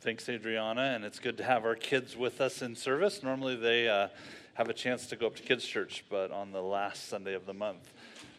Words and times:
Thanks, 0.00 0.28
Adriana, 0.28 0.92
and 0.94 1.04
it's 1.04 1.18
good 1.18 1.36
to 1.38 1.42
have 1.42 1.64
our 1.64 1.74
kids 1.74 2.16
with 2.16 2.40
us 2.40 2.62
in 2.62 2.76
service. 2.76 3.24
Normally, 3.24 3.56
they 3.56 3.88
uh, 3.88 4.06
have 4.54 4.68
a 4.68 4.72
chance 4.72 5.08
to 5.08 5.16
go 5.16 5.26
up 5.26 5.34
to 5.34 5.42
kids' 5.42 5.66
church, 5.66 6.04
but 6.08 6.30
on 6.30 6.52
the 6.52 6.62
last 6.62 7.08
Sunday 7.08 7.34
of 7.34 7.46
the 7.46 7.52
month, 7.52 7.92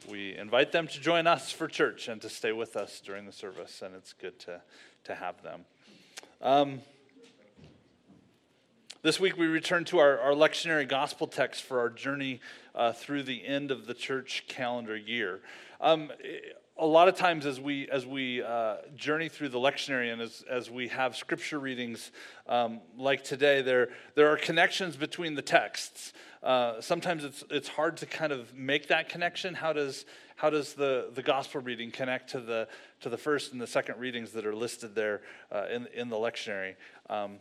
we 0.09 0.37
invite 0.37 0.71
them 0.71 0.87
to 0.87 1.01
join 1.01 1.27
us 1.27 1.51
for 1.51 1.67
church 1.67 2.07
and 2.07 2.21
to 2.21 2.29
stay 2.29 2.53
with 2.53 2.77
us 2.77 3.01
during 3.05 3.25
the 3.25 3.33
service, 3.33 3.81
and 3.81 3.93
it's 3.93 4.13
good 4.13 4.39
to, 4.39 4.61
to 5.03 5.15
have 5.15 5.43
them. 5.43 5.65
Um, 6.41 6.79
this 9.01 9.19
week, 9.19 9.35
we 9.35 9.47
return 9.47 9.83
to 9.85 9.99
our, 9.99 10.17
our 10.17 10.31
lectionary 10.31 10.87
gospel 10.87 11.27
text 11.27 11.63
for 11.63 11.79
our 11.79 11.89
journey 11.89 12.39
uh, 12.73 12.93
through 12.93 13.23
the 13.23 13.45
end 13.45 13.69
of 13.69 13.85
the 13.85 13.93
church 13.93 14.45
calendar 14.47 14.95
year. 14.95 15.41
Um, 15.81 16.09
a 16.79 16.85
lot 16.85 17.09
of 17.09 17.15
times 17.15 17.45
as 17.45 17.59
we 17.59 17.89
as 17.89 18.05
we 18.05 18.41
uh, 18.41 18.77
journey 18.95 19.27
through 19.27 19.49
the 19.49 19.59
lectionary 19.59 20.11
and 20.11 20.21
as, 20.21 20.43
as 20.49 20.71
we 20.71 20.87
have 20.87 21.15
scripture 21.15 21.59
readings 21.59 22.11
um, 22.47 22.79
like 22.97 23.23
today 23.23 23.61
there 23.61 23.89
there 24.15 24.31
are 24.31 24.37
connections 24.37 24.95
between 24.95 25.35
the 25.35 25.41
texts. 25.41 26.13
Uh, 26.41 26.79
sometimes 26.79 27.25
it's 27.25 27.43
it's 27.49 27.67
hard 27.67 27.97
to 27.97 28.05
kind 28.05 28.31
of 28.31 28.53
make 28.55 28.87
that 28.87 29.09
connection. 29.09 29.53
How 29.53 29.73
does 29.73 30.05
how 30.37 30.49
does 30.49 30.73
the, 30.73 31.09
the 31.13 31.21
gospel 31.21 31.59
reading 31.59 31.91
connect 31.91 32.29
to 32.29 32.39
the 32.39 32.67
to 33.01 33.09
the 33.09 33.17
first 33.17 33.51
and 33.51 33.59
the 33.59 33.67
second 33.67 33.99
readings 33.99 34.31
that 34.31 34.45
are 34.45 34.55
listed 34.55 34.95
there 34.95 35.21
uh, 35.51 35.65
in 35.69 35.87
in 35.93 36.09
the 36.09 36.15
lectionary? 36.15 36.75
Um, 37.09 37.39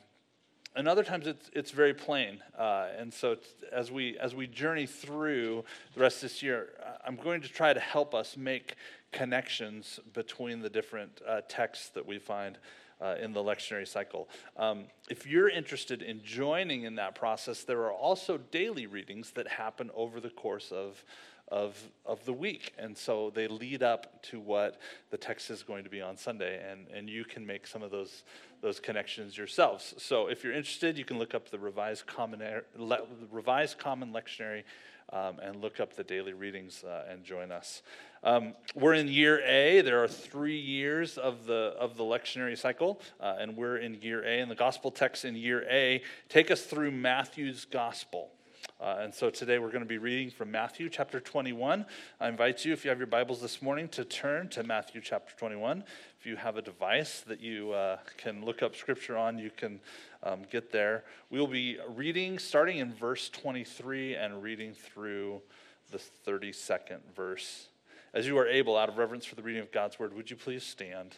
and 0.78 0.86
other 0.86 1.02
times 1.02 1.26
it's, 1.26 1.50
it's 1.52 1.72
very 1.72 1.92
plain. 1.92 2.38
Uh, 2.56 2.86
and 2.96 3.12
so 3.12 3.36
as 3.72 3.90
we, 3.90 4.16
as 4.18 4.32
we 4.32 4.46
journey 4.46 4.86
through 4.86 5.64
the 5.94 6.00
rest 6.00 6.18
of 6.18 6.22
this 6.22 6.40
year, 6.40 6.68
I'm 7.04 7.16
going 7.16 7.40
to 7.40 7.48
try 7.48 7.72
to 7.72 7.80
help 7.80 8.14
us 8.14 8.36
make 8.36 8.76
connections 9.10 9.98
between 10.14 10.62
the 10.62 10.70
different 10.70 11.20
uh, 11.26 11.40
texts 11.48 11.88
that 11.90 12.06
we 12.06 12.20
find 12.20 12.58
uh, 13.00 13.16
in 13.20 13.32
the 13.32 13.42
lectionary 13.42 13.88
cycle. 13.88 14.28
Um, 14.56 14.84
if 15.10 15.26
you're 15.26 15.48
interested 15.48 16.00
in 16.00 16.22
joining 16.22 16.84
in 16.84 16.94
that 16.94 17.16
process, 17.16 17.64
there 17.64 17.80
are 17.80 17.92
also 17.92 18.38
daily 18.38 18.86
readings 18.86 19.32
that 19.32 19.48
happen 19.48 19.90
over 19.96 20.20
the 20.20 20.30
course 20.30 20.70
of, 20.70 21.02
of, 21.50 21.76
of 22.04 22.24
the 22.24 22.32
week. 22.32 22.72
And 22.78 22.96
so 22.96 23.30
they 23.34 23.48
lead 23.48 23.82
up 23.82 24.22
to 24.24 24.40
what 24.40 24.80
the 25.10 25.16
text 25.16 25.50
is 25.50 25.62
going 25.62 25.84
to 25.84 25.90
be 25.90 26.00
on 26.00 26.16
Sunday, 26.16 26.60
and, 26.70 26.86
and 26.94 27.08
you 27.08 27.24
can 27.24 27.46
make 27.46 27.66
some 27.66 27.82
of 27.82 27.90
those, 27.90 28.24
those 28.60 28.80
connections 28.80 29.36
yourselves. 29.36 29.94
So 29.98 30.28
if 30.28 30.44
you're 30.44 30.52
interested, 30.52 30.98
you 30.98 31.04
can 31.04 31.18
look 31.18 31.34
up 31.34 31.50
the 31.50 31.58
Revised 31.58 32.06
Common, 32.06 32.42
Le, 32.76 32.98
Revised 33.30 33.78
Common 33.78 34.12
Lectionary 34.12 34.64
um, 35.12 35.38
and 35.42 35.56
look 35.56 35.80
up 35.80 35.96
the 35.96 36.04
daily 36.04 36.32
readings 36.32 36.84
uh, 36.84 37.04
and 37.10 37.24
join 37.24 37.50
us. 37.50 37.82
Um, 38.22 38.54
we're 38.74 38.94
in 38.94 39.08
year 39.08 39.40
A. 39.46 39.80
There 39.80 40.02
are 40.02 40.08
three 40.08 40.58
years 40.58 41.18
of 41.18 41.46
the 41.46 41.74
of 41.78 41.96
the 41.96 42.02
lectionary 42.02 42.58
cycle, 42.58 43.00
uh, 43.20 43.36
and 43.38 43.56
we're 43.56 43.76
in 43.76 44.02
year 44.02 44.24
A. 44.24 44.40
And 44.40 44.50
the 44.50 44.56
gospel 44.56 44.90
texts 44.90 45.24
in 45.24 45.36
year 45.36 45.64
A 45.70 46.02
take 46.28 46.50
us 46.50 46.62
through 46.62 46.90
Matthew's 46.90 47.64
gospel. 47.64 48.32
Uh, 48.80 48.98
and 49.00 49.12
so 49.12 49.28
today 49.28 49.58
we're 49.58 49.72
going 49.72 49.82
to 49.82 49.88
be 49.88 49.98
reading 49.98 50.30
from 50.30 50.52
Matthew 50.52 50.88
chapter 50.88 51.18
21. 51.18 51.84
I 52.20 52.28
invite 52.28 52.64
you, 52.64 52.72
if 52.72 52.84
you 52.84 52.90
have 52.90 52.98
your 52.98 53.08
Bibles 53.08 53.42
this 53.42 53.60
morning, 53.60 53.88
to 53.88 54.04
turn 54.04 54.48
to 54.50 54.62
Matthew 54.62 55.00
chapter 55.00 55.34
21. 55.36 55.82
If 56.20 56.26
you 56.26 56.36
have 56.36 56.56
a 56.56 56.62
device 56.62 57.22
that 57.22 57.40
you 57.40 57.72
uh, 57.72 57.96
can 58.18 58.44
look 58.44 58.62
up 58.62 58.76
scripture 58.76 59.16
on, 59.16 59.36
you 59.36 59.50
can 59.50 59.80
um, 60.22 60.42
get 60.52 60.70
there. 60.70 61.02
We 61.28 61.40
will 61.40 61.48
be 61.48 61.78
reading 61.88 62.38
starting 62.38 62.78
in 62.78 62.94
verse 62.94 63.28
23 63.30 64.14
and 64.14 64.44
reading 64.44 64.74
through 64.74 65.42
the 65.90 66.00
32nd 66.24 67.00
verse. 67.16 67.66
As 68.14 68.28
you 68.28 68.38
are 68.38 68.46
able, 68.46 68.76
out 68.76 68.88
of 68.88 68.96
reverence 68.96 69.24
for 69.24 69.34
the 69.34 69.42
reading 69.42 69.62
of 69.62 69.72
God's 69.72 69.98
word, 69.98 70.14
would 70.14 70.30
you 70.30 70.36
please 70.36 70.62
stand 70.62 71.16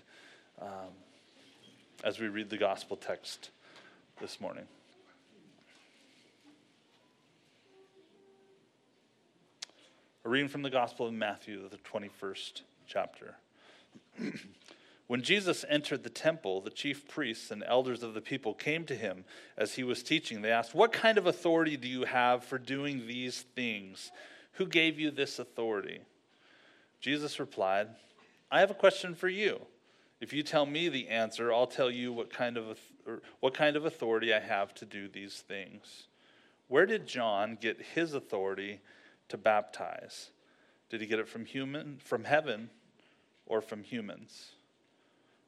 um, 0.62 0.94
as 2.04 2.18
we 2.18 2.28
read 2.28 2.48
the 2.48 2.56
gospel 2.56 2.96
text 2.96 3.50
this 4.18 4.40
morning? 4.40 4.64
A 10.22 10.28
reading 10.28 10.50
from 10.50 10.60
the 10.60 10.68
Gospel 10.68 11.06
of 11.06 11.14
Matthew, 11.14 11.66
the 11.70 11.78
21st 11.78 12.60
chapter. 12.86 13.36
when 15.06 15.22
Jesus 15.22 15.64
entered 15.66 16.04
the 16.04 16.10
temple, 16.10 16.60
the 16.60 16.68
chief 16.68 17.08
priests 17.08 17.50
and 17.50 17.64
elders 17.66 18.02
of 18.02 18.12
the 18.12 18.20
people 18.20 18.52
came 18.52 18.84
to 18.84 18.94
him 18.94 19.24
as 19.56 19.76
he 19.76 19.82
was 19.82 20.02
teaching. 20.02 20.42
They 20.42 20.50
asked, 20.50 20.74
What 20.74 20.92
kind 20.92 21.16
of 21.16 21.26
authority 21.26 21.78
do 21.78 21.88
you 21.88 22.04
have 22.04 22.44
for 22.44 22.58
doing 22.58 23.06
these 23.06 23.46
things? 23.56 24.12
Who 24.52 24.66
gave 24.66 25.00
you 25.00 25.10
this 25.10 25.38
authority? 25.38 26.00
Jesus 27.00 27.40
replied, 27.40 27.88
I 28.50 28.60
have 28.60 28.70
a 28.70 28.74
question 28.74 29.14
for 29.14 29.28
you. 29.28 29.62
If 30.20 30.34
you 30.34 30.42
tell 30.42 30.66
me 30.66 30.90
the 30.90 31.08
answer, 31.08 31.50
I'll 31.50 31.66
tell 31.66 31.90
you 31.90 32.12
what 32.12 32.30
kind 32.30 32.58
of, 32.58 32.78
what 33.40 33.54
kind 33.54 33.74
of 33.74 33.86
authority 33.86 34.34
I 34.34 34.40
have 34.40 34.74
to 34.74 34.84
do 34.84 35.08
these 35.08 35.36
things. 35.36 36.08
Where 36.68 36.84
did 36.84 37.06
John 37.06 37.56
get 37.58 37.80
his 37.94 38.12
authority? 38.12 38.80
To 39.30 39.38
baptize? 39.38 40.30
Did 40.90 41.00
he 41.00 41.06
get 41.06 41.18
it 41.18 41.28
from 41.28 41.44
human 41.44 41.98
from 41.98 42.24
heaven 42.24 42.70
or 43.46 43.60
from 43.60 43.82
humans? 43.82 44.52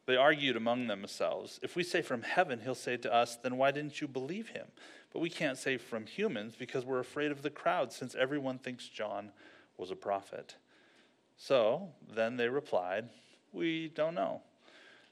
They 0.06 0.16
argued 0.16 0.56
among 0.56 0.88
themselves. 0.88 1.60
If 1.62 1.76
we 1.76 1.84
say 1.84 2.02
from 2.02 2.22
heaven, 2.22 2.60
he'll 2.60 2.74
say 2.74 2.96
to 2.98 3.12
us, 3.12 3.36
then 3.36 3.56
why 3.56 3.70
didn't 3.70 4.00
you 4.00 4.08
believe 4.08 4.48
him? 4.48 4.66
But 5.12 5.20
we 5.20 5.30
can't 5.30 5.58
say 5.58 5.76
from 5.76 6.06
humans 6.06 6.54
because 6.58 6.84
we're 6.84 6.98
afraid 6.98 7.30
of 7.30 7.42
the 7.42 7.50
crowd, 7.50 7.92
since 7.92 8.14
everyone 8.14 8.58
thinks 8.58 8.88
John 8.88 9.30
was 9.76 9.90
a 9.90 9.96
prophet. 9.96 10.56
So 11.36 11.90
then 12.12 12.36
they 12.36 12.48
replied, 12.48 13.10
We 13.52 13.88
don't 13.88 14.14
know. 14.14 14.42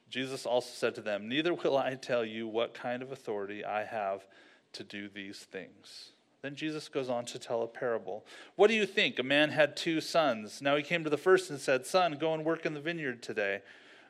Jesus 0.09 0.45
also 0.45 0.71
said 0.73 0.95
to 0.97 1.01
them, 1.01 1.29
Neither 1.29 1.55
will 1.55 1.77
I 1.77 1.95
tell 1.95 2.25
you 2.25 2.49
what 2.49 2.75
kind 2.75 3.03
of 3.03 3.13
authority 3.13 3.65
I 3.65 3.85
have 3.85 4.27
to 4.73 4.85
do 4.85 5.09
these 5.09 5.39
things. 5.39 6.11
Then 6.43 6.55
Jesus 6.55 6.89
goes 6.89 7.11
on 7.11 7.27
to 7.27 7.39
tell 7.39 7.63
a 7.63 7.67
parable. 7.67 8.25
What 8.57 8.69
do 8.69 8.75
you 8.75 8.87
think? 8.87 9.19
A 9.19 9.23
man 9.23 9.51
had 9.51 9.77
two 9.77 10.01
sons. 10.01 10.63
Now 10.63 10.77
he 10.77 10.83
came 10.83 11.05
to 11.05 11.11
the 11.11 11.19
first 11.19 11.51
and 11.51 11.61
said, 11.61 11.87
Son, 11.87 12.17
go 12.19 12.33
and 12.33 12.45
work 12.45 12.65
in 12.65 12.73
the 12.73 12.81
vineyard 12.81 13.23
today. 13.23 13.61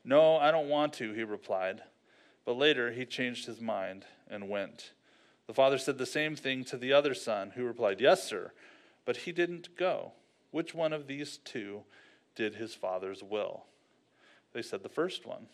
No, 0.04 0.36
I 0.36 0.50
don't 0.50 0.68
want 0.68 0.92
to, 0.94 1.12
he 1.12 1.24
replied. 1.24 1.82
But 2.44 2.56
later 2.56 2.92
he 2.92 3.04
changed 3.04 3.46
his 3.46 3.60
mind 3.60 4.04
and 4.28 4.48
went. 4.48 4.92
The 5.46 5.54
father 5.54 5.78
said 5.78 5.98
the 5.98 6.06
same 6.06 6.36
thing 6.36 6.64
to 6.66 6.76
the 6.76 6.92
other 6.92 7.14
son, 7.14 7.50
who 7.56 7.64
replied, 7.64 8.00
Yes, 8.00 8.22
sir. 8.22 8.52
But 9.04 9.18
he 9.18 9.32
didn't 9.32 9.76
go. 9.76 10.12
Which 10.52 10.74
one 10.74 10.92
of 10.92 11.08
these 11.08 11.38
two 11.38 11.82
did 12.36 12.54
his 12.54 12.74
father's 12.74 13.22
will? 13.22 13.64
They 14.52 14.62
said, 14.62 14.84
The 14.84 14.88
first 14.88 15.26
one. 15.26 15.46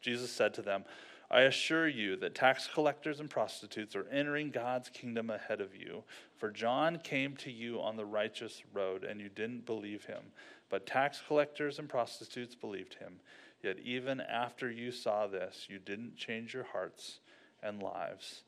Jesus 0.00 0.30
said 0.30 0.54
to 0.54 0.62
them, 0.62 0.84
I 1.30 1.42
assure 1.42 1.86
you 1.86 2.16
that 2.16 2.34
tax 2.34 2.68
collectors 2.72 3.20
and 3.20 3.28
prostitutes 3.28 3.94
are 3.94 4.08
entering 4.10 4.50
God's 4.50 4.88
kingdom 4.88 5.28
ahead 5.28 5.60
of 5.60 5.74
you. 5.76 6.04
For 6.38 6.50
John 6.50 6.98
came 7.04 7.36
to 7.38 7.50
you 7.50 7.80
on 7.80 7.96
the 7.96 8.04
righteous 8.06 8.62
road, 8.72 9.04
and 9.04 9.20
you 9.20 9.28
didn't 9.28 9.66
believe 9.66 10.04
him. 10.04 10.22
But 10.70 10.86
tax 10.86 11.20
collectors 11.26 11.78
and 11.78 11.88
prostitutes 11.88 12.54
believed 12.54 12.94
him. 12.94 13.20
Yet 13.62 13.78
even 13.84 14.20
after 14.20 14.70
you 14.70 14.90
saw 14.90 15.26
this, 15.26 15.66
you 15.68 15.78
didn't 15.78 16.16
change 16.16 16.54
your 16.54 16.64
hearts 16.64 17.18
and 17.62 17.82
lives, 17.82 18.42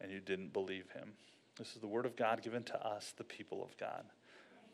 and 0.00 0.10
you 0.10 0.20
didn't 0.20 0.52
believe 0.52 0.90
him. 0.90 1.12
This 1.56 1.74
is 1.74 1.80
the 1.80 1.86
word 1.86 2.04
of 2.04 2.16
God 2.16 2.42
given 2.42 2.64
to 2.64 2.86
us, 2.86 3.14
the 3.16 3.24
people 3.24 3.62
of 3.62 3.76
God. 3.78 4.04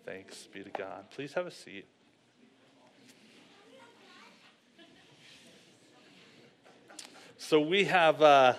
Thanks 0.04 0.48
be 0.52 0.64
to 0.64 0.70
God. 0.70 1.10
Please 1.10 1.34
have 1.34 1.46
a 1.46 1.50
seat. 1.50 1.86
So 7.44 7.60
we 7.60 7.84
have 7.84 8.22
uh, 8.22 8.54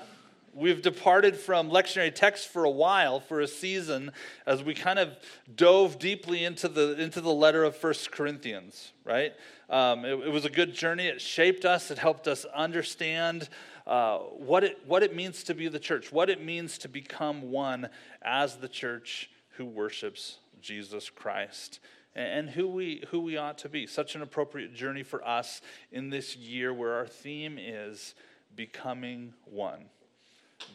we've 0.53 0.81
departed 0.81 1.38
from 1.38 1.71
lectionary 1.71 2.13
text 2.13 2.49
for 2.49 2.66
a 2.66 2.69
while, 2.69 3.21
for 3.21 3.39
a 3.39 3.47
season, 3.47 4.11
as 4.45 4.61
we 4.61 4.75
kind 4.75 4.99
of 4.99 5.16
dove 5.55 5.97
deeply 5.99 6.44
into 6.44 6.67
the 6.67 7.01
into 7.01 7.21
the 7.21 7.31
letter 7.31 7.63
of 7.63 7.77
First 7.77 8.11
Corinthians. 8.11 8.91
Right? 9.05 9.33
Um, 9.69 10.03
it, 10.03 10.27
it, 10.27 10.31
was 10.31 10.44
a 10.44 10.49
good 10.49 10.73
journey. 10.75 11.07
It 11.07 11.21
shaped 11.21 11.63
us. 11.63 11.91
It 11.91 11.97
helped 11.97 12.27
us 12.27 12.44
understand. 12.53 13.47
Uh, 13.88 14.17
what 14.17 14.65
it 14.65 14.80
what 14.85 15.01
it 15.01 15.15
means 15.15 15.45
to 15.45 15.56
be 15.56 15.69
the 15.69 15.80
church, 15.80 16.12
what 16.12 16.30
it 16.30 16.44
means 16.44 16.77
to 16.80 16.89
become 16.89 17.51
one 17.51 17.88
as 18.21 18.57
the 18.57 18.68
church 18.68 19.30
who 19.56 19.65
worships 19.65 20.39
Jesus 20.62 21.09
Christ 21.09 21.80
and 22.15 22.50
who 22.50 22.68
we 22.68 23.01
who 23.12 23.21
we 23.21 23.38
ought 23.38 23.57
to 23.59 23.69
be. 23.69 23.88
Such 23.88 24.15
an 24.15 24.21
appropriate 24.21 24.75
journey 24.75 25.03
for 25.03 25.25
us 25.25 25.62
in 25.89 26.09
this 26.09 26.35
year 26.35 26.74
where 26.74 26.94
our 26.95 27.07
theme 27.07 27.57
is 27.57 28.13
becoming 28.55 29.33
one. 29.45 29.85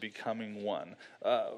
Becoming 0.01 0.63
one. 0.63 0.97
Uh, 1.23 1.51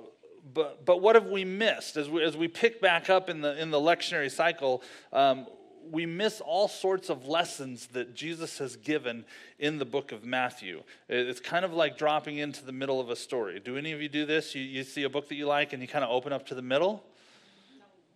but, 0.55 0.84
but 0.84 1.02
what 1.02 1.14
have 1.17 1.26
we 1.26 1.44
missed? 1.44 1.96
As 1.96 2.08
we, 2.08 2.22
as 2.22 2.37
we 2.37 2.49
pick 2.49 2.81
back 2.81 3.11
up 3.11 3.28
in 3.28 3.40
the, 3.40 3.61
in 3.61 3.70
the 3.70 3.78
lectionary 3.78 4.31
cycle, 4.31 4.82
um, 5.12 5.46
we 5.90 6.06
miss 6.06 6.40
all 6.40 6.69
sorts 6.69 7.11
of 7.11 7.26
lessons 7.26 7.88
that 7.88 8.14
Jesus 8.14 8.58
has 8.58 8.76
given 8.76 9.25
in 9.58 9.78
the 9.78 9.84
book 9.84 10.12
of 10.12 10.25
Matthew. 10.25 10.82
It's 11.08 11.40
kind 11.40 11.64
of 11.64 11.72
like 11.72 11.99
dropping 11.99 12.38
into 12.38 12.64
the 12.64 12.73
middle 12.73 13.00
of 13.00 13.11
a 13.11 13.16
story. 13.16 13.61
Do 13.61 13.76
any 13.76 13.93
of 13.93 14.00
you 14.00 14.08
do 14.08 14.26
this? 14.26 14.55
You, 14.55 14.62
you 14.62 14.84
see 14.84 15.02
a 15.05 15.11
book 15.11 15.28
that 15.28 15.34
you 15.34 15.46
like 15.46 15.73
and 15.73 15.82
you 15.82 15.88
kind 15.88 16.05
of 16.05 16.11
open 16.11 16.32
up 16.32 16.46
to 16.49 16.55
the 16.55 16.62
middle? 16.62 17.02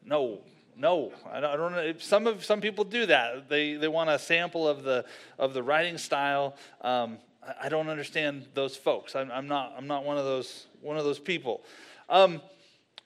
No, 0.04 0.40
no, 0.76 1.12
I 1.30 1.40
don't, 1.40 1.50
I 1.50 1.56
don't 1.56 1.72
know. 1.72 1.94
Some 1.98 2.26
of 2.26 2.44
some 2.44 2.60
people 2.60 2.84
do 2.84 3.06
that. 3.06 3.48
They 3.48 3.74
they 3.74 3.88
want 3.88 4.10
a 4.10 4.18
sample 4.18 4.68
of 4.68 4.82
the 4.82 5.04
of 5.38 5.54
the 5.54 5.62
writing 5.62 5.96
style. 5.98 6.56
Um, 6.82 7.18
I 7.60 7.68
don't 7.68 7.88
understand 7.88 8.46
those 8.54 8.76
folks. 8.76 9.14
I'm, 9.14 9.30
I'm, 9.30 9.48
not, 9.48 9.74
I'm 9.76 9.86
not 9.86 10.04
one 10.04 10.18
of 10.18 10.24
those, 10.24 10.66
one 10.80 10.96
of 10.96 11.04
those 11.04 11.18
people. 11.18 11.62
Um, 12.08 12.40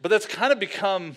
but 0.01 0.11
that's 0.11 0.27
kind 0.27 0.53
of 0.53 0.61
become 0.61 1.17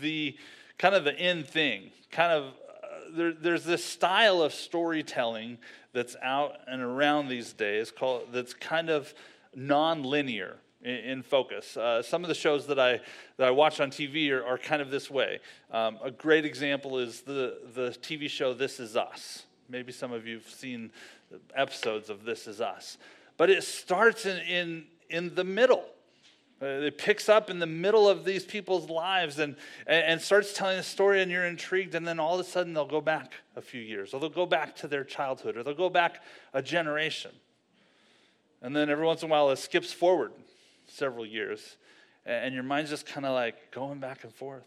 the 0.00 0.36
kind 0.78 0.94
of 0.94 1.04
the 1.04 1.18
end 1.18 1.46
thing. 1.46 1.90
Kind 2.10 2.32
of, 2.32 2.44
uh, 2.44 2.86
there, 3.14 3.32
there's 3.32 3.64
this 3.64 3.84
style 3.84 4.42
of 4.42 4.54
storytelling 4.54 5.58
that's 5.92 6.16
out 6.22 6.56
and 6.66 6.80
around 6.80 7.28
these 7.28 7.52
days 7.52 7.90
called, 7.90 8.28
that's 8.32 8.54
kind 8.54 8.88
of 8.88 9.12
non-linear 9.54 10.56
in, 10.82 11.22
focus. 11.22 11.76
Uh, 11.76 12.02
some 12.02 12.24
of 12.24 12.28
the 12.28 12.34
shows 12.34 12.66
that 12.68 12.78
I, 12.78 13.00
that 13.36 13.48
I 13.48 13.50
watch 13.50 13.80
on 13.80 13.90
TV 13.90 14.30
are, 14.30 14.44
are 14.44 14.56
kind 14.56 14.80
of 14.80 14.90
this 14.90 15.10
way. 15.10 15.40
Um, 15.70 15.98
a 16.02 16.10
great 16.10 16.46
example 16.46 16.98
is 16.98 17.20
the, 17.20 17.58
the 17.74 17.90
TV 18.00 18.30
show 18.30 18.54
This 18.54 18.80
Is 18.80 18.96
Us. 18.96 19.44
Maybe 19.70 19.92
some 19.92 20.12
of 20.12 20.26
you 20.26 20.36
have 20.36 20.48
seen 20.48 20.90
episodes 21.54 22.10
of 22.10 22.24
This 22.24 22.48
Is 22.48 22.60
Us. 22.60 22.98
But 23.36 23.50
it 23.50 23.62
starts 23.62 24.26
in, 24.26 24.38
in, 24.38 24.84
in 25.08 25.34
the 25.34 25.44
middle. 25.44 25.84
Uh, 26.60 26.66
it 26.66 26.98
picks 26.98 27.28
up 27.28 27.48
in 27.48 27.58
the 27.58 27.66
middle 27.66 28.08
of 28.08 28.24
these 28.24 28.44
people's 28.44 28.90
lives 28.90 29.38
and, 29.38 29.54
and, 29.86 30.04
and, 30.04 30.20
starts 30.20 30.52
telling 30.52 30.78
a 30.78 30.82
story, 30.82 31.22
and 31.22 31.30
you're 31.30 31.46
intrigued. 31.46 31.94
And 31.94 32.06
then 32.06 32.18
all 32.18 32.34
of 32.34 32.40
a 32.40 32.48
sudden, 32.48 32.74
they'll 32.74 32.84
go 32.84 33.00
back 33.00 33.32
a 33.56 33.62
few 33.62 33.80
years, 33.80 34.12
or 34.12 34.20
they'll 34.20 34.28
go 34.28 34.44
back 34.44 34.74
to 34.76 34.88
their 34.88 35.04
childhood, 35.04 35.56
or 35.56 35.62
they'll 35.62 35.72
go 35.72 35.88
back 35.88 36.22
a 36.52 36.60
generation. 36.60 37.30
And 38.60 38.76
then 38.76 38.90
every 38.90 39.06
once 39.06 39.22
in 39.22 39.30
a 39.30 39.30
while, 39.30 39.50
it 39.50 39.56
skips 39.56 39.92
forward 39.92 40.32
several 40.86 41.24
years, 41.24 41.76
and 42.26 42.52
your 42.52 42.64
mind's 42.64 42.90
just 42.90 43.06
kind 43.06 43.24
of 43.24 43.32
like 43.32 43.70
going 43.70 44.00
back 44.00 44.24
and 44.24 44.34
forth. 44.34 44.66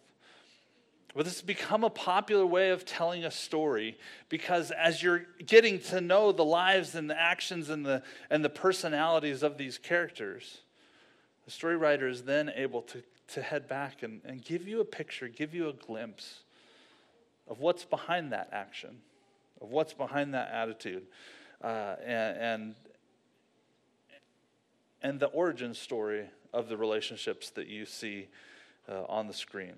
But 1.15 1.25
this 1.25 1.35
has 1.35 1.41
become 1.43 1.83
a 1.83 1.91
popular 1.91 2.45
way 2.45 2.71
of 2.71 2.85
telling 2.85 3.23
a 3.23 3.29
story 3.29 3.97
because 4.29 4.71
as 4.71 5.03
you're 5.03 5.25
getting 5.45 5.79
to 5.81 6.01
know 6.01 6.31
the 6.31 6.45
lives 6.45 6.95
and 6.95 7.07
the 7.07 7.19
actions 7.19 7.69
and 7.69 7.85
the, 7.85 8.01
and 8.31 8.43
the 8.43 8.49
personalities 8.49 9.43
of 9.43 9.57
these 9.57 9.77
characters, 9.77 10.61
the 11.45 11.51
story 11.51 11.77
writer 11.77 12.07
is 12.07 12.23
then 12.23 12.51
able 12.55 12.81
to, 12.83 13.03
to 13.27 13.43
head 13.43 13.67
back 13.67 14.01
and, 14.01 14.21
and 14.25 14.43
give 14.43 14.67
you 14.67 14.81
a 14.81 14.85
picture, 14.85 15.27
give 15.27 15.53
you 15.53 15.69
a 15.69 15.73
glimpse 15.73 16.39
of 17.47 17.59
what's 17.59 17.85
behind 17.85 18.31
that 18.31 18.49
action, 18.51 18.97
of 19.61 19.69
what's 19.69 19.93
behind 19.93 20.33
that 20.33 20.51
attitude. 20.51 21.03
Uh, 21.63 21.95
and, 22.03 22.37
and, 22.37 22.75
and 25.03 25.19
the 25.19 25.27
origin 25.27 25.75
story 25.75 26.25
of 26.53 26.69
the 26.69 26.77
relationships 26.77 27.51
that 27.51 27.67
you 27.67 27.85
see 27.85 28.27
uh, 28.89 29.03
on 29.07 29.27
the 29.27 29.33
screen. 29.33 29.75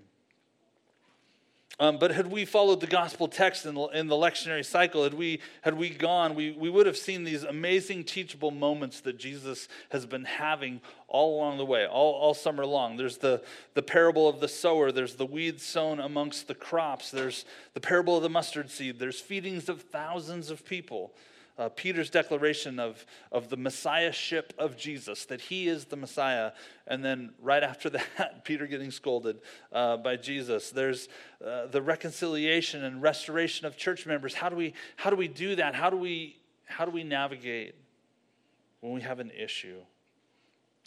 Um, 1.79 1.97
but 1.97 2.11
had 2.11 2.27
we 2.27 2.45
followed 2.45 2.79
the 2.79 2.87
gospel 2.87 3.27
text 3.27 3.65
in 3.65 3.75
the, 3.75 3.87
in 3.87 4.07
the 4.07 4.15
lectionary 4.15 4.65
cycle, 4.65 5.03
had 5.03 5.13
we, 5.13 5.41
had 5.61 5.73
we 5.73 5.89
gone, 5.89 6.33
we, 6.33 6.51
we 6.51 6.69
would 6.69 6.85
have 6.85 6.95
seen 6.95 7.25
these 7.25 7.43
amazing 7.43 8.05
teachable 8.05 8.51
moments 8.51 9.01
that 9.01 9.17
Jesus 9.17 9.67
has 9.89 10.05
been 10.05 10.23
having 10.23 10.79
all 11.09 11.37
along 11.37 11.57
the 11.57 11.65
way, 11.65 11.85
all, 11.85 12.13
all 12.13 12.33
summer 12.33 12.65
long. 12.65 12.95
There's 12.95 13.17
the, 13.17 13.41
the 13.73 13.81
parable 13.81 14.29
of 14.29 14.39
the 14.39 14.47
sower, 14.47 14.91
there's 14.91 15.15
the 15.15 15.25
weeds 15.25 15.63
sown 15.63 15.99
amongst 15.99 16.47
the 16.47 16.55
crops, 16.55 17.11
there's 17.11 17.43
the 17.73 17.81
parable 17.81 18.15
of 18.15 18.23
the 18.23 18.29
mustard 18.29 18.69
seed, 18.69 18.97
there's 18.97 19.19
feedings 19.19 19.67
of 19.67 19.81
thousands 19.81 20.49
of 20.49 20.65
people 20.65 21.11
uh, 21.57 21.69
Peter's 21.69 22.09
declaration 22.09 22.79
of, 22.79 23.05
of 23.31 23.49
the 23.49 23.57
messiahship 23.57 24.53
of 24.57 24.75
Jesus, 24.75 25.25
that 25.25 25.41
he 25.41 25.67
is 25.67 25.85
the 25.85 25.95
Messiah. 25.95 26.51
And 26.87 27.03
then 27.03 27.33
right 27.41 27.63
after 27.63 27.89
that, 28.17 28.43
Peter 28.43 28.67
getting 28.67 28.91
scolded 28.91 29.39
uh, 29.71 29.97
by 29.97 30.17
Jesus. 30.17 30.69
There's 30.69 31.07
uh, 31.45 31.67
the 31.67 31.81
reconciliation 31.81 32.83
and 32.83 33.01
restoration 33.01 33.65
of 33.65 33.77
church 33.77 34.05
members. 34.05 34.33
How 34.33 34.49
do 34.49 34.55
we, 34.55 34.73
how 34.97 35.09
do, 35.09 35.15
we 35.15 35.27
do 35.27 35.55
that? 35.55 35.75
How 35.75 35.89
do 35.89 35.97
we, 35.97 36.37
how 36.65 36.85
do 36.85 36.91
we 36.91 37.03
navigate 37.03 37.75
when 38.81 38.93
we 38.93 39.01
have 39.01 39.19
an 39.19 39.31
issue? 39.31 39.79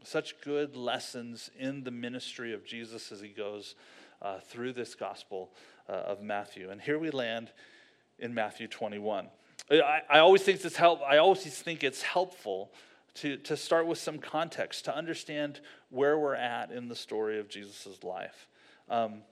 Such 0.05 0.41
good 0.43 0.77
lessons 0.77 1.51
in 1.59 1.83
the 1.83 1.91
ministry 1.91 2.53
of 2.53 2.65
Jesus 2.65 3.11
as 3.11 3.21
he 3.21 3.29
goes 3.29 3.75
uh, 4.21 4.39
through 4.39 4.73
this 4.73 4.95
gospel 4.95 5.51
uh, 5.89 5.93
of 5.93 6.23
Matthew. 6.23 6.71
And 6.71 6.81
here 6.81 6.99
we 6.99 7.11
land 7.11 7.51
in 8.19 8.35
Matthew 8.35 8.69
21. 8.69 9.29
I, 9.71 10.01
I 10.09 10.19
always 10.21 10.43
think 10.43 10.65
it's 10.65 10.77
help. 10.77 11.01
I 11.03 11.19
always 11.19 11.43
think 11.45 11.85
it's 11.85 12.03
helpful 12.03 12.71
to, 13.17 13.37
to 13.39 13.57
start 13.57 13.87
with 13.87 13.99
some 13.99 14.19
context 14.19 14.85
to 14.87 14.97
understand 14.97 15.61
where 15.91 16.19
we're 16.19 16.35
at 16.35 16.71
in 16.71 16.89
the 16.89 16.95
story 16.95 17.39
of 17.39 17.49
Jesus' 17.49 18.03
life. 18.03 18.47
Um, 18.89 19.23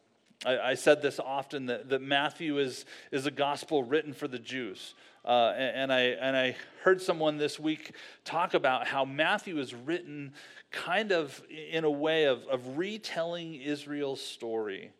I, 0.44 0.58
I, 0.58 0.74
said 0.74 1.00
this 1.00 1.18
often 1.18 1.66
that, 1.66 1.88
that 1.88 2.02
Matthew 2.02 2.58
is, 2.58 2.84
is 3.10 3.24
a 3.26 3.30
gospel 3.30 3.84
written 3.84 4.12
for 4.12 4.28
the 4.28 4.38
Jews. 4.38 4.94
Uh, 5.24 5.54
and, 5.56 5.76
and, 5.76 5.92
I, 5.92 6.00
and 6.00 6.36
I 6.36 6.56
heard 6.82 7.00
someone 7.00 7.38
this 7.38 7.58
week 7.58 7.94
talk 8.24 8.52
about 8.52 8.86
how 8.86 9.04
Matthew 9.04 9.58
is 9.58 9.74
written 9.74 10.34
kind 10.70 11.12
of 11.12 11.42
in 11.48 11.84
a 11.84 11.90
way 11.90 12.24
of, 12.24 12.44
of 12.48 12.76
retelling 12.76 13.54
Israel's 13.54 14.20
story 14.20 14.92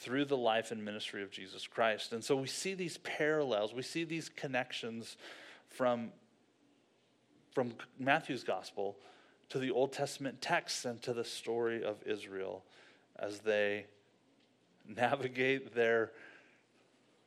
through 0.00 0.24
the 0.24 0.36
life 0.36 0.70
and 0.70 0.82
ministry 0.82 1.22
of 1.22 1.30
Jesus 1.30 1.66
Christ. 1.66 2.14
And 2.14 2.24
so 2.24 2.34
we 2.34 2.46
see 2.46 2.72
these 2.72 2.96
parallels, 2.98 3.74
we 3.74 3.82
see 3.82 4.04
these 4.04 4.30
connections 4.30 5.18
from, 5.68 6.10
from 7.52 7.74
Matthew's 7.98 8.42
gospel 8.42 8.96
to 9.50 9.58
the 9.58 9.70
Old 9.70 9.92
Testament 9.92 10.40
texts 10.40 10.86
and 10.86 11.02
to 11.02 11.12
the 11.12 11.24
story 11.24 11.84
of 11.84 11.96
Israel 12.06 12.64
as 13.18 13.40
they 13.40 13.86
navigate 14.88 15.74
their 15.74 16.12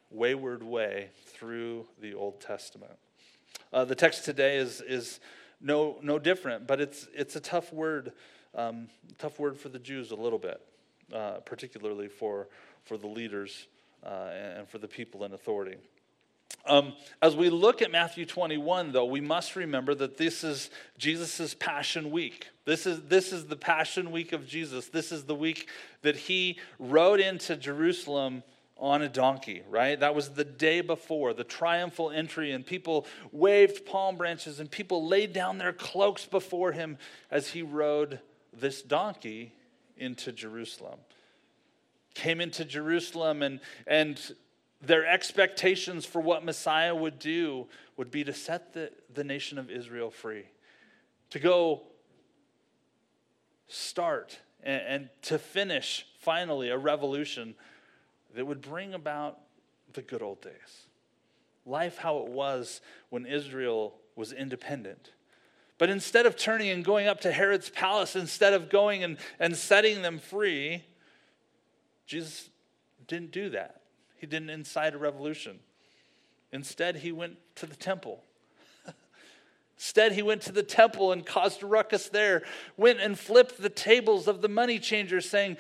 wayward 0.10 0.64
way 0.64 1.10
through 1.28 1.86
the 2.02 2.16
Old 2.16 2.42
Testament. 2.42 2.98
Uh, 3.72 3.86
the 3.86 3.96
text 3.96 4.25
today 4.25 4.58
is, 4.58 4.81
is 4.81 5.20
no, 5.62 5.98
no 6.02 6.18
different, 6.18 6.66
but 6.66 6.81
it's, 6.81 7.08
it's 7.14 7.36
a 7.36 7.40
tough 7.40 7.72
word, 7.72 8.14
um, 8.56 8.88
tough 9.20 9.38
word 9.38 9.60
for 9.60 9.70
the 9.70 9.80
Jews 9.80 10.10
a 10.10 10.16
little 10.16 10.40
bit 10.40 10.60
uh, 11.13 11.39
particularly 11.45 12.07
for, 12.07 12.48
for 12.83 12.98
the 12.98 13.07
leaders 13.07 13.68
uh, 14.06 14.30
and 14.57 14.68
for 14.68 14.77
the 14.77 14.88
people 14.88 15.24
in 15.24 15.33
authority. 15.33 15.77
Um, 16.65 16.94
as 17.21 17.36
we 17.36 17.50
look 17.50 17.81
at 17.81 17.92
Matthew 17.92 18.25
21, 18.25 18.94
though, 18.94 19.06
we 19.06 19.19
must 19.19 19.56
remember 19.56 19.94
that 19.95 20.18
this 20.18 20.44
is 20.44 20.69
Jesus' 20.98 21.54
Passion 21.54 22.10
Week. 22.10 22.48
This 22.65 22.86
is, 22.86 23.01
this 23.04 23.33
is 23.33 23.48
the 23.48 23.57
Passion 23.57 24.12
Week 24.12 24.31
of 24.31 24.48
Jesus. 24.48 24.88
This 24.88 25.12
is 25.12 25.25
the 25.25 25.36
week 25.36 25.68
that 26.04 26.15
he 26.15 26.57
rode 26.80 27.19
into 27.19 27.57
Jerusalem 27.57 28.44
on 28.77 29.01
a 29.01 29.10
donkey, 29.10 29.62
right? 29.69 30.00
That 30.00 30.15
was 30.15 30.30
the 30.30 30.45
day 30.45 30.81
before, 30.81 31.33
the 31.33 31.44
triumphal 31.44 32.12
entry, 32.12 32.51
and 32.51 32.65
people 32.65 33.06
waved 33.31 33.86
palm 33.86 34.15
branches 34.15 34.60
and 34.60 34.69
people 34.69 35.07
laid 35.07 35.33
down 35.33 35.57
their 35.57 35.74
cloaks 35.74 36.25
before 36.25 36.71
him 36.71 36.98
as 37.29 37.50
he 37.50 37.62
rode 37.62 38.20
this 38.53 38.82
donkey 38.82 39.53
into 40.03 40.31
Jerusalem. 40.31 41.00
Came 42.13 42.41
into 42.41 42.65
Jerusalem, 42.65 43.41
and, 43.41 43.60
and 43.88 44.19
their 44.81 45.05
expectations 45.05 46.05
for 46.05 46.22
what 46.22 46.43
Messiah 46.43 46.93
would 46.93 47.17
do 47.17 47.67
would 47.98 48.12
be 48.12 48.24
to 48.24 48.33
set 48.33 48.74
the, 48.74 48.91
the 49.13 49.24
nation 49.24 49.57
of 49.57 49.72
Israel 49.72 50.12
free, 50.12 50.45
to 51.31 51.39
go 51.39 51.83
start 53.67 54.39
and, 54.62 54.81
and 54.88 55.10
to 55.24 55.39
finish 55.39 56.05
finally 56.19 56.69
a 56.69 56.77
revolution 56.77 57.55
that 58.36 58.45
would 58.45 58.62
bring 58.62 58.93
about 58.93 59.39
the 59.93 60.01
good 60.01 60.22
old 60.22 60.41
days. 60.41 60.88
Life 61.65 61.98
how 61.98 62.17
it 62.17 62.29
was 62.29 62.81
when 63.10 63.25
Israel 63.25 63.95
was 64.15 64.33
independent 64.33 65.12
but 65.77 65.89
instead 65.89 66.25
of 66.25 66.36
turning 66.36 66.70
and 66.70 66.86
going 66.86 67.08
up 67.08 67.22
to 67.22 67.32
Herod's 67.32 67.70
palace, 67.70 68.15
instead 68.15 68.53
of 68.53 68.70
going 68.70 69.03
and, 69.03 69.18
and 69.39 69.56
setting 69.56 70.01
them 70.01 70.20
free, 70.20 70.84
Jesus 72.06 72.50
didn't 73.08 73.32
do 73.32 73.50
that. 73.50 73.82
He 74.18 74.27
didn't 74.27 74.50
incite 74.50 74.94
a 74.94 74.98
revolution. 74.98 75.60
Instead, 76.51 76.98
he 76.98 77.12
went 77.12 77.38
to 77.56 77.65
the 77.65 77.75
temple. 77.75 78.24
Instead, 79.77 80.13
he 80.13 80.22
went 80.22 80.42
to 80.44 80.51
the 80.51 80.63
temple 80.63 81.12
and 81.12 81.25
caused 81.25 81.63
a 81.63 81.65
ruckus 81.65 82.10
there, 82.10 82.44
went 82.77 83.00
and 83.00 83.18
flipped 83.18 83.62
the 83.62 83.70
tables 83.70 84.27
of 84.27 84.42
the 84.42 84.48
money 84.48 84.77
changers, 84.80 85.27
saying, 85.27 85.58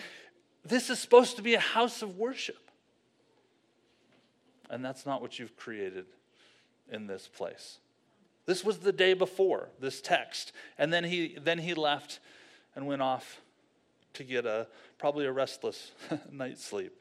This 0.63 0.89
is 0.89 0.99
supposed 0.99 1.35
to 1.37 1.41
be 1.41 1.55
a 1.55 1.59
house 1.59 2.01
of 2.03 2.17
worship. 2.17 2.69
And 4.69 4.85
that's 4.85 5.05
not 5.05 5.21
what 5.21 5.39
you've 5.39 5.57
created 5.57 6.05
in 6.91 7.07
this 7.07 7.27
place. 7.27 7.79
This 8.45 8.63
was 8.63 8.79
the 8.79 8.91
day 8.91 9.13
before 9.13 9.69
this 9.79 10.01
text. 10.01 10.51
And 10.77 10.91
then 10.91 11.03
he, 11.03 11.37
then 11.41 11.59
he 11.59 11.73
left 11.73 12.19
and 12.75 12.87
went 12.87 13.01
off 13.01 13.41
to 14.13 14.23
get 14.23 14.45
a 14.45 14.67
probably 14.97 15.25
a 15.25 15.31
restless 15.31 15.91
night's 16.31 16.63
sleep. 16.63 16.93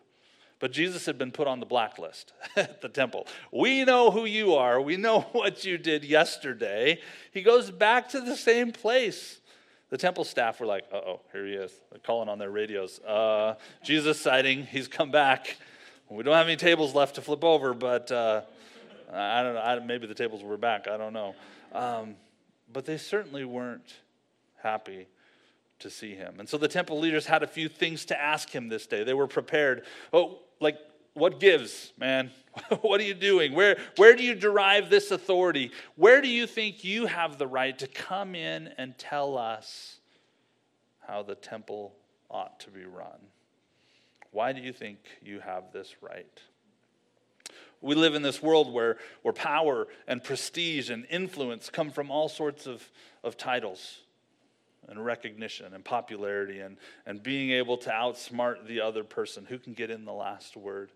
But 0.58 0.70
Jesus 0.70 1.06
had 1.06 1.18
been 1.18 1.32
put 1.32 1.48
on 1.48 1.58
the 1.58 1.66
blacklist 1.66 2.32
at 2.56 2.80
the 2.80 2.88
temple. 2.88 3.26
We 3.50 3.84
know 3.84 4.12
who 4.12 4.24
you 4.24 4.54
are. 4.54 4.80
We 4.80 4.96
know 4.96 5.20
what 5.32 5.64
you 5.64 5.76
did 5.76 6.04
yesterday. 6.04 7.00
He 7.32 7.42
goes 7.42 7.70
back 7.70 8.08
to 8.10 8.20
the 8.20 8.36
same 8.36 8.70
place. 8.70 9.40
The 9.90 9.98
temple 9.98 10.24
staff 10.24 10.60
were 10.60 10.66
like, 10.66 10.84
uh 10.92 10.96
oh, 10.96 11.20
here 11.32 11.46
he 11.46 11.54
is. 11.54 11.72
They're 11.90 11.98
calling 11.98 12.28
on 12.28 12.38
their 12.38 12.50
radios. 12.50 13.00
Uh, 13.00 13.56
Jesus 13.84 14.20
sighting, 14.20 14.64
he's 14.64 14.88
come 14.88 15.10
back. 15.10 15.56
We 16.08 16.22
don't 16.22 16.34
have 16.34 16.46
any 16.46 16.56
tables 16.56 16.94
left 16.94 17.16
to 17.16 17.22
flip 17.22 17.42
over, 17.42 17.74
but 17.74 18.10
uh, 18.12 18.42
I 19.12 19.42
don't 19.42 19.54
know. 19.54 19.86
maybe 19.86 20.06
the 20.06 20.14
tables 20.14 20.42
were 20.42 20.56
back. 20.56 20.88
I 20.88 20.96
don't 20.96 21.12
know. 21.12 21.34
Um, 21.72 22.16
but 22.72 22.86
they 22.86 22.96
certainly 22.96 23.44
weren't 23.44 23.94
happy 24.62 25.06
to 25.80 25.90
see 25.90 26.14
him. 26.14 26.36
And 26.38 26.48
so 26.48 26.56
the 26.56 26.68
temple 26.68 26.98
leaders 26.98 27.26
had 27.26 27.42
a 27.42 27.46
few 27.46 27.68
things 27.68 28.04
to 28.06 28.20
ask 28.20 28.48
him 28.50 28.68
this 28.68 28.86
day. 28.86 29.04
They 29.04 29.14
were 29.14 29.26
prepared. 29.26 29.84
Oh, 30.12 30.38
like, 30.60 30.78
what 31.14 31.40
gives, 31.40 31.92
man? 31.98 32.30
what 32.80 33.00
are 33.00 33.04
you 33.04 33.14
doing? 33.14 33.52
Where, 33.52 33.78
where 33.96 34.16
do 34.16 34.22
you 34.22 34.34
derive 34.34 34.88
this 34.88 35.10
authority? 35.10 35.72
Where 35.96 36.22
do 36.22 36.28
you 36.28 36.46
think 36.46 36.84
you 36.84 37.06
have 37.06 37.36
the 37.36 37.46
right 37.46 37.78
to 37.78 37.86
come 37.86 38.34
in 38.34 38.68
and 38.78 38.96
tell 38.96 39.36
us 39.36 39.98
how 41.06 41.22
the 41.22 41.34
temple 41.34 41.94
ought 42.30 42.60
to 42.60 42.70
be 42.70 42.84
run? 42.84 43.18
Why 44.30 44.52
do 44.52 44.62
you 44.62 44.72
think 44.72 44.98
you 45.22 45.40
have 45.40 45.72
this 45.72 45.96
right? 46.00 46.40
We 47.82 47.96
live 47.96 48.14
in 48.14 48.22
this 48.22 48.40
world 48.40 48.72
where, 48.72 48.96
where 49.22 49.34
power 49.34 49.88
and 50.06 50.22
prestige 50.22 50.88
and 50.88 51.04
influence 51.10 51.68
come 51.68 51.90
from 51.90 52.10
all 52.10 52.28
sorts 52.28 52.66
of, 52.66 52.88
of 53.24 53.36
titles 53.36 53.98
and 54.88 55.04
recognition 55.04 55.74
and 55.74 55.84
popularity 55.84 56.60
and, 56.60 56.76
and 57.06 57.22
being 57.22 57.50
able 57.50 57.76
to 57.78 57.90
outsmart 57.90 58.66
the 58.66 58.80
other 58.80 59.02
person 59.02 59.44
who 59.44 59.58
can 59.58 59.72
get 59.74 59.90
in 59.90 60.04
the 60.04 60.12
last 60.12 60.56
word. 60.56 60.90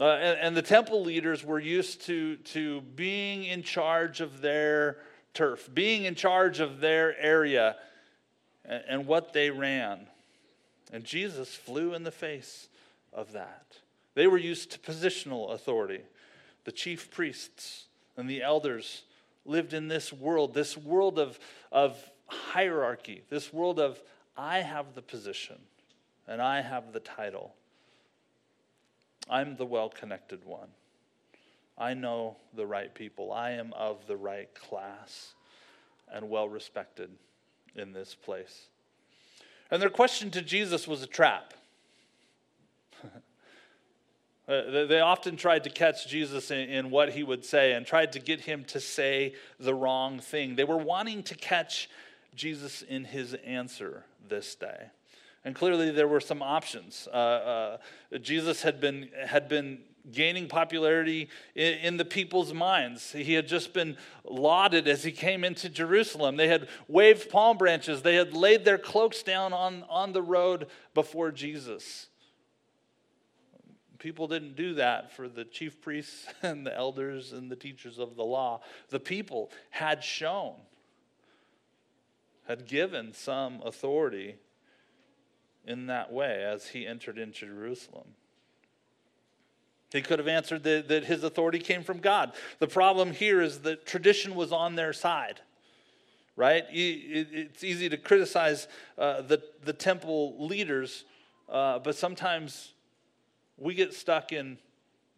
Uh, 0.00 0.06
and, 0.06 0.38
and, 0.40 0.56
the 0.56 0.62
temple 0.62 1.04
leaders 1.04 1.44
were 1.44 1.60
used 1.60 2.02
to, 2.02 2.34
to 2.38 2.80
being 2.80 3.44
in 3.44 3.62
charge 3.62 4.20
of 4.20 4.40
their 4.40 4.96
turf, 5.34 5.68
being 5.72 6.04
in 6.04 6.16
charge 6.16 6.58
of 6.58 6.80
their 6.80 7.16
area 7.20 7.76
and, 8.64 8.82
and 8.88 9.06
what 9.06 9.32
they 9.32 9.50
ran. 9.50 10.08
And 10.92 11.04
Jesus 11.04 11.54
flew 11.54 11.94
in 11.94 12.02
the 12.02 12.10
face 12.10 12.68
of 13.12 13.32
that. 13.32 13.76
They 14.14 14.26
were 14.26 14.38
used 14.38 14.70
to 14.72 14.78
positional 14.78 15.52
authority. 15.52 16.02
The 16.64 16.72
chief 16.72 17.10
priests 17.10 17.86
and 18.16 18.28
the 18.28 18.42
elders 18.42 19.02
lived 19.44 19.74
in 19.74 19.88
this 19.88 20.12
world, 20.12 20.54
this 20.54 20.76
world 20.76 21.18
of, 21.18 21.38
of 21.70 21.98
hierarchy, 22.26 23.22
this 23.28 23.52
world 23.52 23.78
of 23.78 24.00
I 24.36 24.58
have 24.58 24.94
the 24.94 25.02
position 25.02 25.58
and 26.26 26.40
I 26.40 26.60
have 26.60 26.92
the 26.92 27.00
title. 27.00 27.54
I'm 29.28 29.56
the 29.56 29.66
well 29.66 29.88
connected 29.88 30.44
one. 30.44 30.68
I 31.76 31.94
know 31.94 32.36
the 32.54 32.66
right 32.66 32.94
people. 32.94 33.32
I 33.32 33.52
am 33.52 33.72
of 33.72 34.06
the 34.06 34.16
right 34.16 34.52
class 34.54 35.34
and 36.12 36.30
well 36.30 36.48
respected 36.48 37.10
in 37.74 37.92
this 37.92 38.14
place. 38.14 38.66
And 39.70 39.82
their 39.82 39.90
question 39.90 40.30
to 40.32 40.42
Jesus 40.42 40.86
was 40.86 41.02
a 41.02 41.06
trap. 41.06 41.54
Uh, 44.46 44.84
they 44.86 45.00
often 45.00 45.36
tried 45.36 45.64
to 45.64 45.70
catch 45.70 46.06
Jesus 46.06 46.50
in, 46.50 46.68
in, 46.68 46.90
what 46.90 47.12
he 47.12 47.22
would 47.22 47.44
say 47.44 47.72
and 47.72 47.86
tried 47.86 48.12
to 48.12 48.18
get 48.18 48.42
him 48.42 48.62
to 48.64 48.78
say 48.78 49.34
the 49.58 49.74
wrong 49.74 50.20
thing. 50.20 50.54
They 50.54 50.64
were 50.64 50.76
wanting 50.76 51.22
to 51.24 51.34
catch 51.34 51.88
Jesus 52.34 52.82
in 52.82 53.04
his 53.04 53.32
answer 53.34 54.04
this 54.28 54.54
day. 54.54 54.90
And 55.46 55.54
clearly, 55.54 55.90
there 55.90 56.08
were 56.08 56.20
some 56.20 56.42
options. 56.42 57.08
Uh, 57.12 57.16
uh, 57.16 58.18
Jesus 58.18 58.62
had 58.62 58.80
been, 58.80 59.08
had 59.26 59.48
been 59.48 59.80
gaining 60.10 60.48
popularity 60.48 61.28
in, 61.54 61.74
in, 61.78 61.96
the 61.96 62.04
people's 62.04 62.52
minds. 62.52 63.12
He 63.12 63.34
had 63.34 63.48
just 63.48 63.72
been 63.72 63.96
lauded 64.24 64.86
as 64.86 65.04
he 65.04 65.12
came 65.12 65.44
into 65.44 65.68
Jerusalem. 65.68 66.36
They 66.36 66.48
had 66.48 66.68
waved 66.88 67.30
palm 67.30 67.56
branches, 67.56 68.02
they 68.02 68.16
had 68.16 68.34
laid 68.34 68.64
their 68.64 68.78
cloaks 68.78 69.22
down 69.22 69.52
on, 69.52 69.84
on 69.88 70.12
the 70.12 70.22
road 70.22 70.66
before 70.92 71.30
Jesus. 71.30 72.08
People 74.04 74.28
didn't 74.28 74.54
do 74.54 74.74
that 74.74 75.12
for 75.12 75.30
the 75.30 75.46
chief 75.46 75.80
priests 75.80 76.26
and 76.42 76.66
the 76.66 76.76
elders 76.76 77.32
and 77.32 77.50
the 77.50 77.56
teachers 77.56 77.98
of 77.98 78.16
the 78.16 78.22
law. 78.22 78.60
The 78.90 79.00
people 79.00 79.50
had 79.70 80.04
shown 80.04 80.56
had 82.46 82.66
given 82.66 83.14
some 83.14 83.62
authority 83.64 84.34
in 85.66 85.86
that 85.86 86.12
way 86.12 86.44
as 86.44 86.66
he 86.66 86.86
entered 86.86 87.16
into 87.16 87.46
Jerusalem. 87.46 88.08
He 89.90 90.02
could 90.02 90.18
have 90.18 90.28
answered 90.28 90.64
that, 90.64 90.88
that 90.88 91.04
his 91.04 91.24
authority 91.24 91.58
came 91.58 91.82
from 91.82 92.00
God. 92.00 92.34
The 92.58 92.66
problem 92.66 93.10
here 93.10 93.40
is 93.40 93.60
that 93.60 93.86
tradition 93.86 94.34
was 94.34 94.52
on 94.52 94.74
their 94.74 94.92
side, 94.92 95.40
right? 96.36 96.64
It's 96.68 97.64
easy 97.64 97.88
to 97.88 97.96
criticize 97.96 98.68
uh, 98.98 99.22
the, 99.22 99.42
the 99.64 99.72
temple 99.72 100.46
leaders, 100.46 101.06
uh, 101.48 101.78
but 101.78 101.94
sometimes 101.96 102.73
we 103.56 103.74
get 103.74 103.94
stuck 103.94 104.32
in 104.32 104.58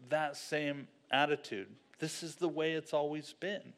that 0.08 0.36
same 0.36 0.88
attitude. 1.10 1.68
This 1.98 2.22
is 2.22 2.36
the 2.36 2.48
way 2.48 2.72
it's 2.72 2.92
always 2.92 3.32
been. 3.32 3.72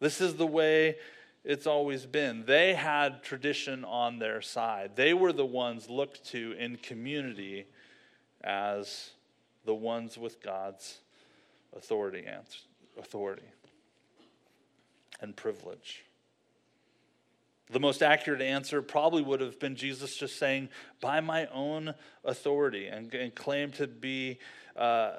This 0.00 0.20
is 0.20 0.34
the 0.34 0.46
way 0.46 0.96
it's 1.44 1.66
always 1.66 2.06
been. 2.06 2.44
They 2.44 2.74
had 2.74 3.22
tradition 3.22 3.84
on 3.84 4.18
their 4.18 4.40
side. 4.40 4.96
They 4.96 5.14
were 5.14 5.32
the 5.32 5.46
ones 5.46 5.88
looked 5.88 6.24
to 6.32 6.52
in 6.58 6.76
community 6.76 7.66
as 8.42 9.10
the 9.64 9.74
ones 9.74 10.18
with 10.18 10.42
God's 10.42 10.98
authority, 11.76 12.26
authority 12.98 13.42
and 15.20 15.36
privilege. 15.36 16.04
The 17.70 17.80
most 17.80 18.02
accurate 18.02 18.42
answer 18.42 18.82
probably 18.82 19.22
would 19.22 19.40
have 19.40 19.58
been 19.58 19.76
Jesus 19.76 20.16
just 20.16 20.38
saying, 20.38 20.68
by 21.00 21.20
my 21.20 21.46
own 21.46 21.94
authority, 22.24 22.86
and, 22.86 23.12
and 23.14 23.34
claim 23.34 23.72
to 23.72 23.86
be 23.86 24.38
uh, 24.76 25.12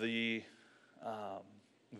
the. 0.00 0.42
Um, 1.04 1.42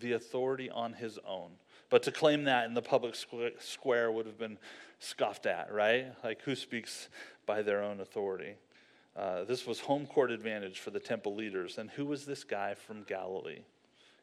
the 0.00 0.12
authority 0.12 0.70
on 0.70 0.92
his 0.92 1.18
own. 1.26 1.50
But 1.90 2.02
to 2.04 2.12
claim 2.12 2.44
that 2.44 2.66
in 2.66 2.74
the 2.74 2.82
public 2.82 3.14
square 3.14 4.10
would 4.10 4.26
have 4.26 4.38
been 4.38 4.58
scoffed 4.98 5.46
at, 5.46 5.72
right? 5.72 6.06
Like, 6.24 6.42
who 6.42 6.54
speaks 6.56 7.08
by 7.46 7.62
their 7.62 7.82
own 7.82 8.00
authority? 8.00 8.54
Uh, 9.14 9.44
this 9.44 9.66
was 9.66 9.80
home 9.80 10.06
court 10.06 10.30
advantage 10.30 10.80
for 10.80 10.90
the 10.90 11.00
temple 11.00 11.34
leaders. 11.34 11.78
And 11.78 11.90
who 11.90 12.04
was 12.06 12.26
this 12.26 12.44
guy 12.44 12.74
from 12.74 13.04
Galilee? 13.04 13.60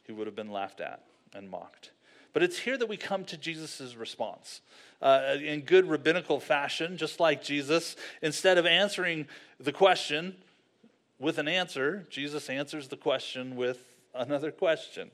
He 0.03 0.11
would 0.11 0.27
have 0.27 0.35
been 0.35 0.51
laughed 0.51 0.81
at 0.81 1.03
and 1.33 1.49
mocked. 1.49 1.91
But 2.33 2.43
it's 2.43 2.59
here 2.59 2.77
that 2.77 2.89
we 2.89 2.97
come 2.97 3.23
to 3.25 3.37
Jesus' 3.37 3.95
response. 3.95 4.61
Uh, 5.01 5.35
in 5.43 5.61
good 5.61 5.87
rabbinical 5.87 6.39
fashion, 6.39 6.97
just 6.97 7.19
like 7.19 7.43
Jesus, 7.43 7.95
instead 8.21 8.57
of 8.57 8.65
answering 8.65 9.27
the 9.59 9.71
question 9.71 10.35
with 11.19 11.37
an 11.37 11.47
answer, 11.47 12.07
Jesus 12.09 12.49
answers 12.49 12.87
the 12.87 12.97
question 12.97 13.55
with 13.55 13.85
another 14.15 14.51
question. 14.51 15.11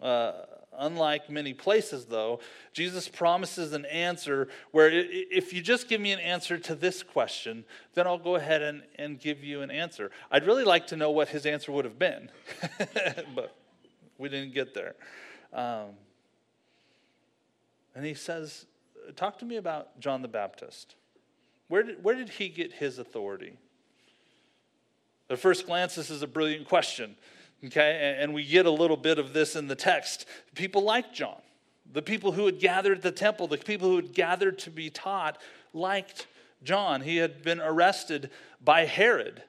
Uh, 0.00 0.32
unlike 0.78 1.28
many 1.28 1.52
places, 1.52 2.06
though, 2.06 2.40
Jesus 2.72 3.06
promises 3.06 3.72
an 3.72 3.84
answer 3.86 4.48
where 4.72 4.88
if 4.90 5.52
you 5.52 5.60
just 5.60 5.88
give 5.88 6.00
me 6.00 6.12
an 6.12 6.20
answer 6.20 6.58
to 6.58 6.74
this 6.74 7.02
question, 7.02 7.64
then 7.94 8.06
I'll 8.06 8.18
go 8.18 8.36
ahead 8.36 8.62
and, 8.62 8.82
and 8.96 9.20
give 9.20 9.44
you 9.44 9.62
an 9.62 9.70
answer. 9.70 10.10
I'd 10.30 10.46
really 10.46 10.64
like 10.64 10.86
to 10.88 10.96
know 10.96 11.10
what 11.10 11.28
his 11.28 11.46
answer 11.46 11.70
would 11.70 11.84
have 11.84 11.98
been, 11.98 12.30
but 13.34 13.54
we 14.18 14.28
didn't 14.28 14.54
get 14.54 14.74
there. 14.74 14.94
Um, 15.52 15.94
and 17.94 18.04
he 18.04 18.14
says, 18.14 18.66
Talk 19.16 19.38
to 19.38 19.44
me 19.44 19.56
about 19.56 19.98
John 19.98 20.22
the 20.22 20.28
Baptist. 20.28 20.94
Where 21.68 21.82
did, 21.82 22.02
where 22.02 22.14
did 22.14 22.28
he 22.28 22.48
get 22.48 22.72
his 22.72 22.98
authority? 22.98 23.56
At 25.28 25.38
first 25.38 25.66
glance, 25.66 25.94
this 25.94 26.10
is 26.10 26.22
a 26.22 26.26
brilliant 26.26 26.68
question. 26.68 27.16
Okay, 27.64 28.16
and 28.18 28.32
we 28.32 28.44
get 28.44 28.66
a 28.66 28.70
little 28.70 28.96
bit 28.96 29.18
of 29.18 29.32
this 29.32 29.54
in 29.54 29.68
the 29.68 29.76
text. 29.76 30.26
People 30.54 30.82
like 30.82 31.12
John. 31.12 31.40
The 31.92 32.02
people 32.02 32.32
who 32.32 32.46
had 32.46 32.58
gathered 32.58 32.98
at 32.98 33.02
the 33.02 33.12
temple, 33.12 33.46
the 33.46 33.58
people 33.58 33.88
who 33.88 33.96
had 33.96 34.14
gathered 34.14 34.58
to 34.60 34.70
be 34.70 34.90
taught, 34.90 35.38
liked 35.72 36.26
John. 36.62 37.02
He 37.02 37.18
had 37.18 37.42
been 37.42 37.60
arrested 37.60 38.30
by 38.62 38.86
Herod, 38.86 39.42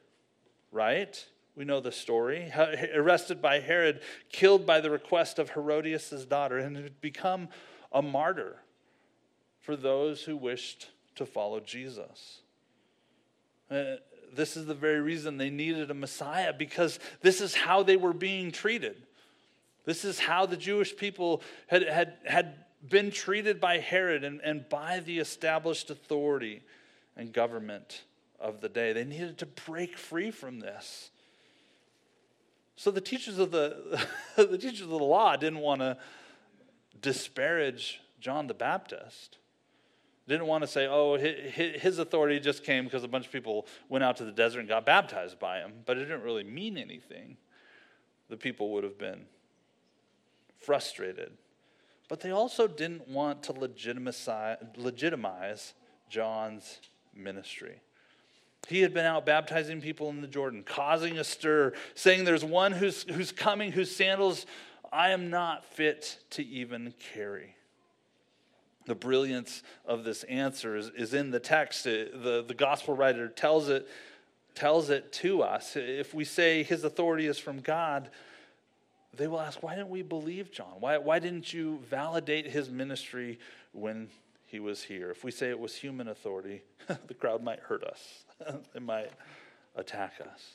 right? 0.72 1.24
We 1.56 1.66
know 1.66 1.80
the 1.80 1.92
story. 1.92 2.52
Arrested 2.96 3.42
by 3.42 3.60
Herod, 3.60 4.02
killed 4.32 4.66
by 4.66 4.80
the 4.82 4.90
request 4.90 5.40
of 5.40 5.52
Herodias' 5.52 6.26
daughter, 6.26 6.58
and 6.58 6.76
had 6.78 7.02
become 7.02 7.50
a 7.92 8.02
martyr 8.02 8.58
for 9.60 9.76
those 9.76 10.24
who 10.24 10.38
wished 10.38 10.90
to 11.16 11.26
follow 11.26 11.60
Jesus. 11.60 12.40
Uh, 13.70 13.96
this 14.34 14.56
is 14.56 14.66
the 14.66 14.74
very 14.74 15.02
reason 15.02 15.38
they 15.38 15.50
needed 15.50 15.92
a 15.92 15.94
Messiah 15.94 16.54
because 16.54 17.00
this 17.22 17.42
is 17.42 17.54
how 17.54 17.84
they 17.84 17.98
were 17.98 18.14
being 18.14 18.52
treated. 18.52 18.96
This 19.86 20.06
is 20.06 20.20
how 20.20 20.46
the 20.46 20.58
Jewish 20.58 20.96
people 20.96 21.42
had, 21.68 21.84
had, 21.84 22.18
had 22.26 22.66
been 22.88 23.12
treated 23.12 23.60
by 23.60 23.78
Herod 23.78 24.24
and, 24.24 24.42
and 24.42 24.68
by 24.70 25.00
the 25.00 25.20
established 25.20 25.90
authority 25.90 26.62
and 27.18 27.34
government 27.34 28.04
of 28.40 28.62
the 28.62 28.70
day. 28.70 28.94
They 28.94 29.04
needed 29.04 29.38
to 29.40 29.46
break 29.46 29.98
free 29.98 30.32
from 30.32 30.60
this. 30.60 31.12
So 32.82 32.90
the 32.90 33.00
teachers 33.00 33.38
of 33.38 33.52
the, 33.52 34.02
the 34.36 34.58
teachers 34.58 34.82
of 34.82 34.90
the 34.90 34.98
law 34.98 35.36
didn't 35.36 35.60
want 35.60 35.82
to 35.82 35.98
disparage 37.00 38.02
John 38.20 38.48
the 38.48 38.56
Baptist. 38.56 39.38
Didn't 40.28 40.48
want 40.48 40.64
to 40.64 40.68
say, 40.68 40.88
oh, 40.88 41.16
his 41.16 42.00
authority 42.00 42.40
just 42.40 42.64
came 42.64 42.86
because 42.86 43.04
a 43.04 43.08
bunch 43.08 43.28
of 43.28 43.32
people 43.32 43.68
went 43.88 44.04
out 44.04 44.18
to 44.18 44.26
the 44.26 44.32
desert 44.32 44.62
and 44.62 44.68
got 44.68 44.84
baptized 44.84 45.38
by 45.38 45.60
him, 45.60 45.74
but 45.86 45.96
it 45.96 46.06
didn't 46.06 46.24
really 46.24 46.44
mean 46.44 46.76
anything. 46.76 47.38
the 48.30 48.38
people 48.38 48.72
would 48.72 48.84
have 48.84 48.98
been 48.98 49.28
frustrated. 50.60 51.34
But 52.10 52.22
they 52.22 52.32
also 52.32 52.68
didn't 52.68 53.08
want 53.08 53.44
to 53.44 53.52
legitimize 53.52 55.74
John's 56.10 56.80
ministry. 57.14 57.82
He 58.68 58.82
had 58.82 58.94
been 58.94 59.06
out 59.06 59.26
baptizing 59.26 59.82
people 59.82 60.10
in 60.10 60.22
the 60.22 60.28
Jordan, 60.28 60.64
causing 60.64 61.18
a 61.18 61.24
stir, 61.24 61.74
saying, 61.96 62.26
There's 62.26 62.46
one 62.46 62.72
who's, 62.72 63.04
who's 63.04 63.32
coming 63.32 63.72
whose 63.72 63.94
sandals 63.94 64.46
I 64.92 65.12
am 65.12 65.30
not 65.30 65.66
fit 65.66 66.18
to 66.32 66.46
even 66.46 66.94
carry. 67.14 67.56
The 68.86 68.96
brilliance 68.96 69.64
of 69.86 70.04
this 70.04 70.24
answer 70.24 70.76
is, 70.76 70.90
is 70.90 71.14
in 71.14 71.32
the 71.32 71.40
text. 71.40 71.86
Uh, 71.88 72.06
the, 72.14 72.44
the 72.46 72.54
gospel 72.54 72.96
writer 72.96 73.28
tells 73.28 73.70
it, 73.70 73.88
tells 74.56 74.90
it 74.90 75.12
to 75.14 75.44
us. 75.44 75.76
If 75.76 76.14
we 76.14 76.26
say 76.26 76.64
his 76.64 76.84
authority 76.84 77.28
is 77.28 77.38
from 77.38 77.60
God, 77.60 78.10
they 79.16 79.28
will 79.28 79.40
ask, 79.40 79.62
Why 79.62 79.76
didn't 79.76 79.90
we 79.90 80.02
believe 80.02 80.52
John? 80.52 80.74
Why, 80.80 80.98
why 80.98 81.20
didn't 81.20 81.54
you 81.54 81.80
validate 81.90 82.48
his 82.48 82.70
ministry 82.70 83.40
when 83.72 84.10
he 84.48 84.60
was 84.60 84.84
here? 84.84 85.12
If 85.12 85.24
we 85.24 85.32
say 85.32 85.50
it 85.50 85.60
was 85.60 85.76
human 85.76 86.08
authority, 86.08 86.64
the 87.08 87.14
crowd 87.14 87.44
might 87.44 87.60
hurt 87.60 87.84
us, 87.84 88.26
they 88.74 88.80
might 88.80 89.12
attack 89.76 90.14
us. 90.22 90.54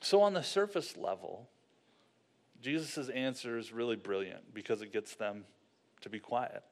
So, 0.00 0.22
on 0.22 0.32
the 0.32 0.42
surface 0.42 0.96
level, 0.96 1.48
Jesus' 2.62 3.08
answer 3.08 3.58
is 3.58 3.72
really 3.72 3.96
brilliant 3.96 4.54
because 4.54 4.82
it 4.82 4.92
gets 4.92 5.14
them 5.14 5.44
to 6.00 6.08
be 6.08 6.18
quiet. 6.18 6.62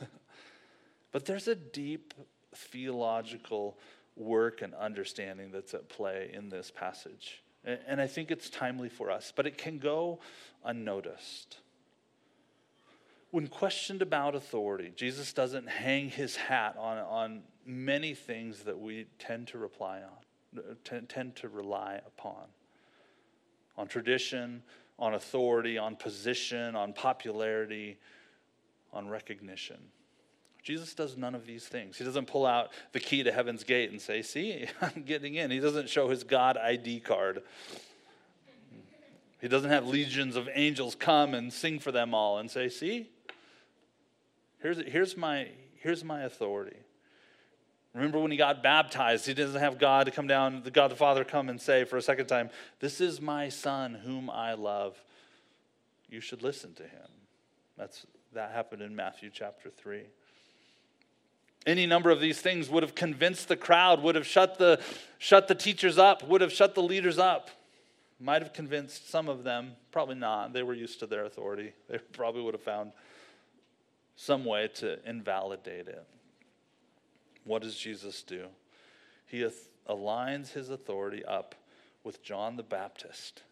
but 1.12 1.24
there's 1.24 1.48
a 1.48 1.54
deep 1.54 2.14
theological 2.54 3.76
work 4.16 4.62
and 4.62 4.74
understanding 4.74 5.50
that's 5.52 5.74
at 5.74 5.88
play 5.88 6.30
in 6.32 6.48
this 6.48 6.70
passage. 6.70 7.42
And 7.64 8.00
I 8.00 8.06
think 8.06 8.30
it's 8.30 8.48
timely 8.48 8.88
for 8.88 9.10
us, 9.10 9.32
but 9.34 9.46
it 9.46 9.58
can 9.58 9.78
go 9.78 10.20
unnoticed. 10.64 11.58
When 13.32 13.48
questioned 13.48 14.02
about 14.02 14.36
authority, 14.36 14.92
Jesus 14.94 15.32
doesn't 15.32 15.68
hang 15.68 16.08
his 16.08 16.36
hat 16.36 16.76
on, 16.78 16.98
on 16.98 17.42
many 17.66 18.14
things 18.14 18.64
that 18.64 18.78
we 18.78 19.06
tend 19.18 19.48
to 19.48 19.58
rely 19.58 20.00
on, 20.02 20.58
uh, 20.58 21.00
tend 21.08 21.36
to 21.36 21.48
rely 21.48 22.00
upon. 22.06 22.44
On 23.76 23.86
tradition, 23.86 24.62
on 24.98 25.14
authority, 25.14 25.76
on 25.76 25.96
position, 25.96 26.74
on 26.74 26.92
popularity, 26.92 27.98
on 28.92 29.08
recognition. 29.08 29.76
Jesus 30.62 30.94
does 30.94 31.16
none 31.16 31.34
of 31.34 31.46
these 31.46 31.66
things. 31.66 31.96
He 31.96 32.04
doesn't 32.04 32.26
pull 32.26 32.44
out 32.44 32.70
the 32.92 32.98
key 32.98 33.22
to 33.22 33.30
heaven's 33.30 33.62
gate 33.62 33.90
and 33.90 34.00
say, 34.00 34.22
See, 34.22 34.66
I'm 34.80 35.04
getting 35.04 35.34
in. 35.34 35.50
He 35.50 35.60
doesn't 35.60 35.88
show 35.88 36.08
his 36.08 36.24
God 36.24 36.56
ID 36.56 37.00
card. 37.00 37.42
He 39.40 39.48
doesn't 39.48 39.70
have 39.70 39.86
legions 39.86 40.34
of 40.34 40.48
angels 40.52 40.94
come 40.94 41.34
and 41.34 41.52
sing 41.52 41.78
for 41.78 41.92
them 41.92 42.14
all 42.14 42.38
and 42.38 42.50
say, 42.50 42.68
See, 42.68 43.08
here's, 44.60 44.78
here's, 44.88 45.16
my, 45.16 45.48
here's 45.76 46.02
my 46.02 46.22
authority. 46.22 46.78
Remember 47.96 48.20
when 48.20 48.30
he 48.30 48.36
got 48.36 48.62
baptized, 48.62 49.24
he 49.26 49.32
doesn't 49.32 49.58
have 49.58 49.78
God 49.78 50.04
to 50.04 50.12
come 50.12 50.26
down, 50.26 50.62
the 50.62 50.70
God 50.70 50.90
the 50.90 50.96
Father 50.96 51.24
come 51.24 51.48
and 51.48 51.58
say 51.58 51.84
for 51.84 51.96
a 51.96 52.02
second 52.02 52.26
time, 52.26 52.50
This 52.78 53.00
is 53.00 53.22
my 53.22 53.48
son 53.48 53.94
whom 53.94 54.28
I 54.28 54.52
love. 54.52 55.02
You 56.10 56.20
should 56.20 56.42
listen 56.42 56.74
to 56.74 56.82
him. 56.82 57.08
That's, 57.78 58.04
that 58.34 58.52
happened 58.52 58.82
in 58.82 58.94
Matthew 58.94 59.30
chapter 59.32 59.70
3. 59.70 60.02
Any 61.66 61.86
number 61.86 62.10
of 62.10 62.20
these 62.20 62.38
things 62.38 62.68
would 62.68 62.82
have 62.82 62.94
convinced 62.94 63.48
the 63.48 63.56
crowd, 63.56 64.02
would 64.02 64.14
have 64.14 64.26
shut 64.26 64.58
the, 64.58 64.78
shut 65.16 65.48
the 65.48 65.54
teachers 65.54 65.96
up, 65.96 66.22
would 66.28 66.42
have 66.42 66.52
shut 66.52 66.74
the 66.74 66.82
leaders 66.82 67.18
up. 67.18 67.48
Might 68.20 68.42
have 68.42 68.52
convinced 68.52 69.10
some 69.10 69.26
of 69.26 69.42
them, 69.42 69.72
probably 69.90 70.16
not. 70.16 70.52
They 70.52 70.62
were 70.62 70.74
used 70.74 71.00
to 71.00 71.06
their 71.06 71.24
authority. 71.24 71.72
They 71.88 71.96
probably 71.98 72.42
would 72.42 72.54
have 72.54 72.62
found 72.62 72.92
some 74.16 74.44
way 74.44 74.68
to 74.76 74.98
invalidate 75.08 75.88
it. 75.88 76.06
What 77.46 77.62
does 77.62 77.76
Jesus 77.76 78.22
do? 78.24 78.46
He 79.24 79.48
aligns 79.88 80.52
his 80.52 80.68
authority 80.68 81.24
up 81.24 81.54
with 82.02 82.22
John 82.22 82.56
the 82.56 82.64
Baptist, 82.64 83.42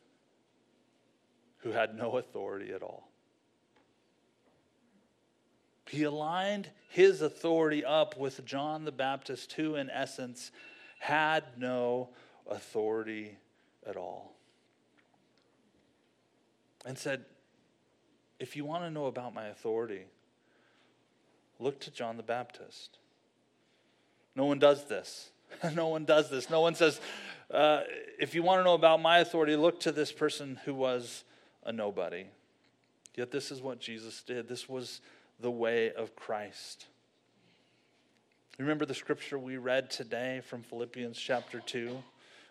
who 1.59 1.71
had 1.71 1.97
no 1.97 2.19
authority 2.19 2.73
at 2.73 2.83
all. 2.83 3.09
He 5.89 6.03
aligned 6.03 6.71
his 6.89 7.23
authority 7.23 7.85
up 7.85 8.17
with 8.19 8.45
John 8.45 8.85
the 8.85 8.93
Baptist, 8.93 9.53
who, 9.53 9.77
in 9.77 9.89
essence, 9.91 10.51
had 10.99 11.45
no 11.57 12.09
authority 12.51 13.37
at 13.87 13.97
all. 13.97 14.35
And 16.85 16.99
said, 16.99 17.25
If 18.41 18.57
you 18.57 18.65
want 18.65 18.83
to 18.83 18.91
know 18.91 19.07
about 19.07 19.35
my 19.35 19.47
authority, 19.47 20.07
look 21.61 21.79
to 21.81 21.93
John 21.93 22.17
the 22.17 22.25
Baptist. 22.25 22.99
No 24.37 24.44
one 24.44 24.59
does 24.59 24.85
this. 24.85 25.31
no 25.75 25.88
one 25.88 26.05
does 26.05 26.31
this. 26.31 26.51
No 26.51 26.61
one 26.61 26.75
says, 26.75 27.01
uh, 27.51 27.83
If 28.18 28.35
you 28.35 28.42
want 28.42 28.61
to 28.61 28.64
know 28.64 28.75
about 28.75 29.01
my 29.01 29.18
authority, 29.18 29.57
look 29.57 29.81
to 29.81 29.92
this 29.92 30.12
person 30.12 30.59
who 30.64 30.75
was 30.75 31.25
a 31.64 31.73
nobody. 31.73 32.27
Yet 33.16 33.31
this 33.31 33.51
is 33.51 33.62
what 33.62 33.81
Jesus 33.81 34.23
did. 34.23 34.49
This 34.49 34.68
was 34.68 35.01
the 35.40 35.51
way 35.51 35.92
of 35.92 36.16
Christ. 36.16 36.87
Remember 38.59 38.85
the 38.85 38.94
scripture 38.94 39.38
we 39.38 39.57
read 39.57 39.90
today 39.90 40.40
from 40.44 40.62
Philippians 40.62 41.18
chapter 41.18 41.61
2? 41.61 42.03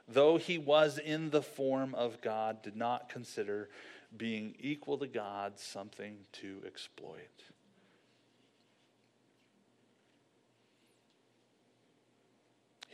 Though 0.08 0.38
he 0.38 0.58
was 0.58 0.98
in 0.98 1.30
the 1.30 1.42
form 1.42 1.96
of 1.96 2.22
God, 2.22 2.62
did 2.62 2.76
not 2.76 3.08
consider 3.08 3.70
being 4.16 4.54
equal 4.60 4.98
to 4.98 5.08
God 5.08 5.60
something 5.60 6.18
to 6.34 6.58
exploit. 6.66 7.44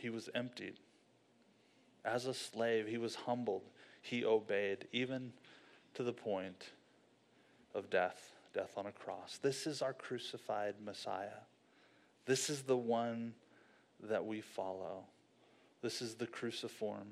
He 0.00 0.10
was 0.10 0.28
emptied. 0.34 0.78
As 2.04 2.26
a 2.26 2.34
slave, 2.34 2.86
he 2.86 2.98
was 2.98 3.14
humbled. 3.14 3.62
He 4.00 4.24
obeyed, 4.24 4.86
even 4.92 5.32
to 5.94 6.02
the 6.02 6.12
point 6.12 6.70
of 7.74 7.90
death 7.90 8.32
death 8.52 8.72
on 8.76 8.86
a 8.86 8.92
cross. 8.92 9.38
This 9.40 9.66
is 9.66 9.82
our 9.82 9.92
crucified 9.92 10.74
Messiah. 10.84 11.44
This 12.26 12.50
is 12.50 12.62
the 12.62 12.76
one 12.76 13.34
that 14.02 14.24
we 14.24 14.40
follow. 14.40 15.04
This 15.82 16.02
is 16.02 16.14
the 16.14 16.26
cruciform, 16.26 17.08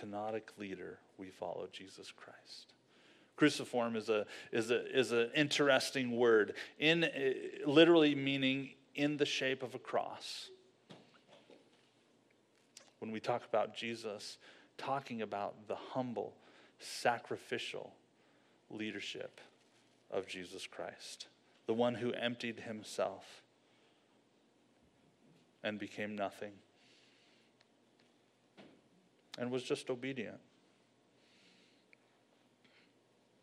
kenotic 0.00 0.58
leader 0.58 0.98
we 1.18 1.28
follow, 1.28 1.68
Jesus 1.72 2.12
Christ. 2.12 2.74
Cruciform 3.36 3.96
is 3.96 4.08
a 4.08 4.26
is 4.52 4.70
a 4.70 4.96
is 4.96 5.12
an 5.12 5.30
interesting 5.34 6.16
word 6.16 6.54
in 6.78 7.08
literally 7.66 8.14
meaning 8.14 8.70
in 8.94 9.16
the 9.16 9.26
shape 9.26 9.62
of 9.62 9.74
a 9.74 9.78
cross. 9.78 10.50
When 13.02 13.10
we 13.10 13.18
talk 13.18 13.44
about 13.44 13.74
Jesus, 13.74 14.38
talking 14.78 15.22
about 15.22 15.66
the 15.66 15.74
humble, 15.74 16.36
sacrificial 16.78 17.92
leadership 18.70 19.40
of 20.08 20.28
Jesus 20.28 20.68
Christ, 20.68 21.26
the 21.66 21.74
one 21.74 21.96
who 21.96 22.12
emptied 22.12 22.60
himself 22.60 23.42
and 25.64 25.80
became 25.80 26.14
nothing 26.14 26.52
and 29.36 29.50
was 29.50 29.64
just 29.64 29.90
obedient. 29.90 30.38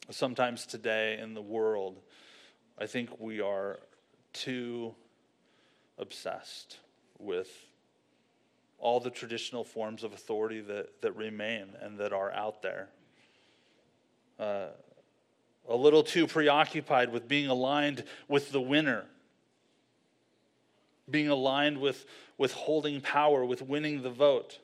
Sometimes 0.10 0.65
today 0.65 1.19
in 1.22 1.34
the 1.34 1.41
world, 1.41 2.00
I 2.78 2.86
think 2.86 3.19
we 3.19 3.41
are 3.41 3.82
too 4.32 4.95
obsessed 5.98 6.78
with 7.17 7.50
all 8.80 9.00
the 9.00 9.10
traditional 9.10 9.63
forms 9.63 10.04
of 10.04 10.13
authority 10.13 10.62
that, 10.62 11.02
that 11.02 11.15
remain 11.15 11.68
and 11.82 11.98
that 12.00 12.13
are 12.13 12.32
out 12.32 12.62
there. 12.62 12.88
Uh, 14.39 14.68
a 15.68 15.76
little 15.76 16.04
too 16.04 16.26
preoccupied 16.26 17.12
with 17.12 17.28
being 17.28 17.48
aligned 17.48 18.04
with 18.28 18.52
the 18.52 18.62
winner, 18.62 19.06
being 21.10 21.28
aligned 21.28 21.80
with, 21.80 22.06
with 22.38 22.54
holding 22.54 23.02
power, 23.02 23.46
with 23.46 23.62
winning 23.62 24.02
the 24.02 24.10
vote. 24.10 24.60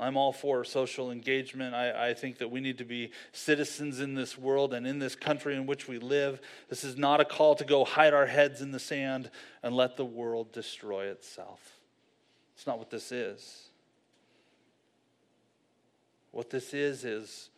I'm 0.00 0.16
all 0.16 0.32
for 0.32 0.64
social 0.64 1.10
engagement. 1.10 1.74
I, 1.74 2.08
I, 2.08 2.14
think 2.14 2.38
that 2.38 2.50
we 2.50 2.60
need 2.60 2.78
to 2.78 2.86
be 2.86 3.12
citizens 3.32 4.00
in 4.00 4.14
this 4.14 4.38
world 4.38 4.72
and 4.72 4.86
in 4.86 4.98
this 4.98 5.14
country 5.14 5.54
in 5.54 5.66
which 5.66 5.88
we 5.88 5.98
live. 5.98 6.40
This 6.70 6.84
is 6.84 6.96
not 6.96 7.20
a 7.20 7.24
call 7.26 7.54
to 7.56 7.66
go 7.66 7.84
hide 7.84 8.14
our 8.14 8.24
heads 8.24 8.62
in 8.62 8.72
the 8.72 8.78
sand 8.78 9.30
and 9.62 9.76
let 9.76 9.98
the 9.98 10.04
world 10.04 10.52
destroy 10.52 11.06
itself. 11.08 11.60
It's 12.56 12.66
not 12.66 12.78
what 12.78 12.88
this 12.88 13.12
is. 13.12 13.64
What 16.30 16.48
this 16.48 16.72
is, 16.72 17.04
is 17.04 17.50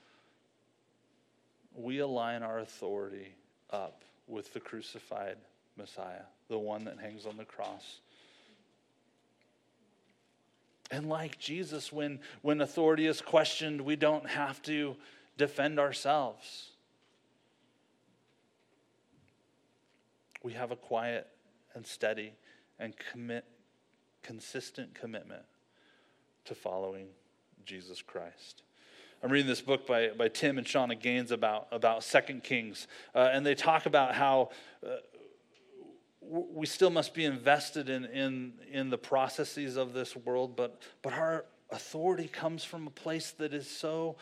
we 1.76 2.00
align 2.00 2.42
our 2.42 2.58
authority 2.58 3.34
up 3.70 4.02
with 4.26 4.52
the 4.52 4.60
crucified 4.60 5.36
Messiah, 5.76 6.24
the 6.48 6.58
one 6.58 6.84
that 6.84 6.98
hangs 6.98 7.24
on 7.24 7.36
the 7.36 7.44
cross. 7.44 8.00
And 10.92 11.08
like 11.08 11.38
Jesus, 11.38 11.90
when, 11.90 12.20
when 12.42 12.60
authority 12.60 13.06
is 13.06 13.22
questioned, 13.22 13.80
we 13.80 13.96
don't 13.96 14.28
have 14.28 14.60
to 14.64 14.94
defend 15.38 15.80
ourselves. 15.80 16.68
We 20.42 20.52
have 20.52 20.70
a 20.70 20.76
quiet 20.76 21.26
and 21.74 21.86
steady 21.86 22.34
and 22.78 22.92
commit, 23.10 23.46
consistent 24.22 24.94
commitment 24.94 25.44
to 26.44 26.54
following 26.54 27.06
Jesus 27.64 28.02
Christ. 28.02 28.62
I'm 29.22 29.30
reading 29.30 29.46
this 29.46 29.62
book 29.62 29.86
by, 29.86 30.08
by 30.08 30.28
Tim 30.28 30.58
and 30.58 30.66
Shawna 30.66 31.00
Gaines 31.00 31.30
about, 31.30 31.68
about 31.72 32.04
Second 32.04 32.44
Kings, 32.44 32.86
uh, 33.14 33.30
and 33.32 33.46
they 33.46 33.54
talk 33.54 33.86
about 33.86 34.14
how 34.14 34.50
uh, 34.84 34.96
we 36.32 36.66
still 36.66 36.88
must 36.88 37.12
be 37.12 37.26
invested 37.26 37.90
in, 37.90 38.06
in, 38.06 38.54
in 38.70 38.90
the 38.90 38.96
processes 38.96 39.76
of 39.76 39.92
this 39.92 40.16
world, 40.16 40.56
but, 40.56 40.80
but 41.02 41.12
our 41.12 41.44
authority 41.70 42.26
comes 42.26 42.64
from 42.64 42.86
a 42.86 42.90
place 42.90 43.32
that 43.32 43.52
is 43.52 43.68
so 43.68 44.16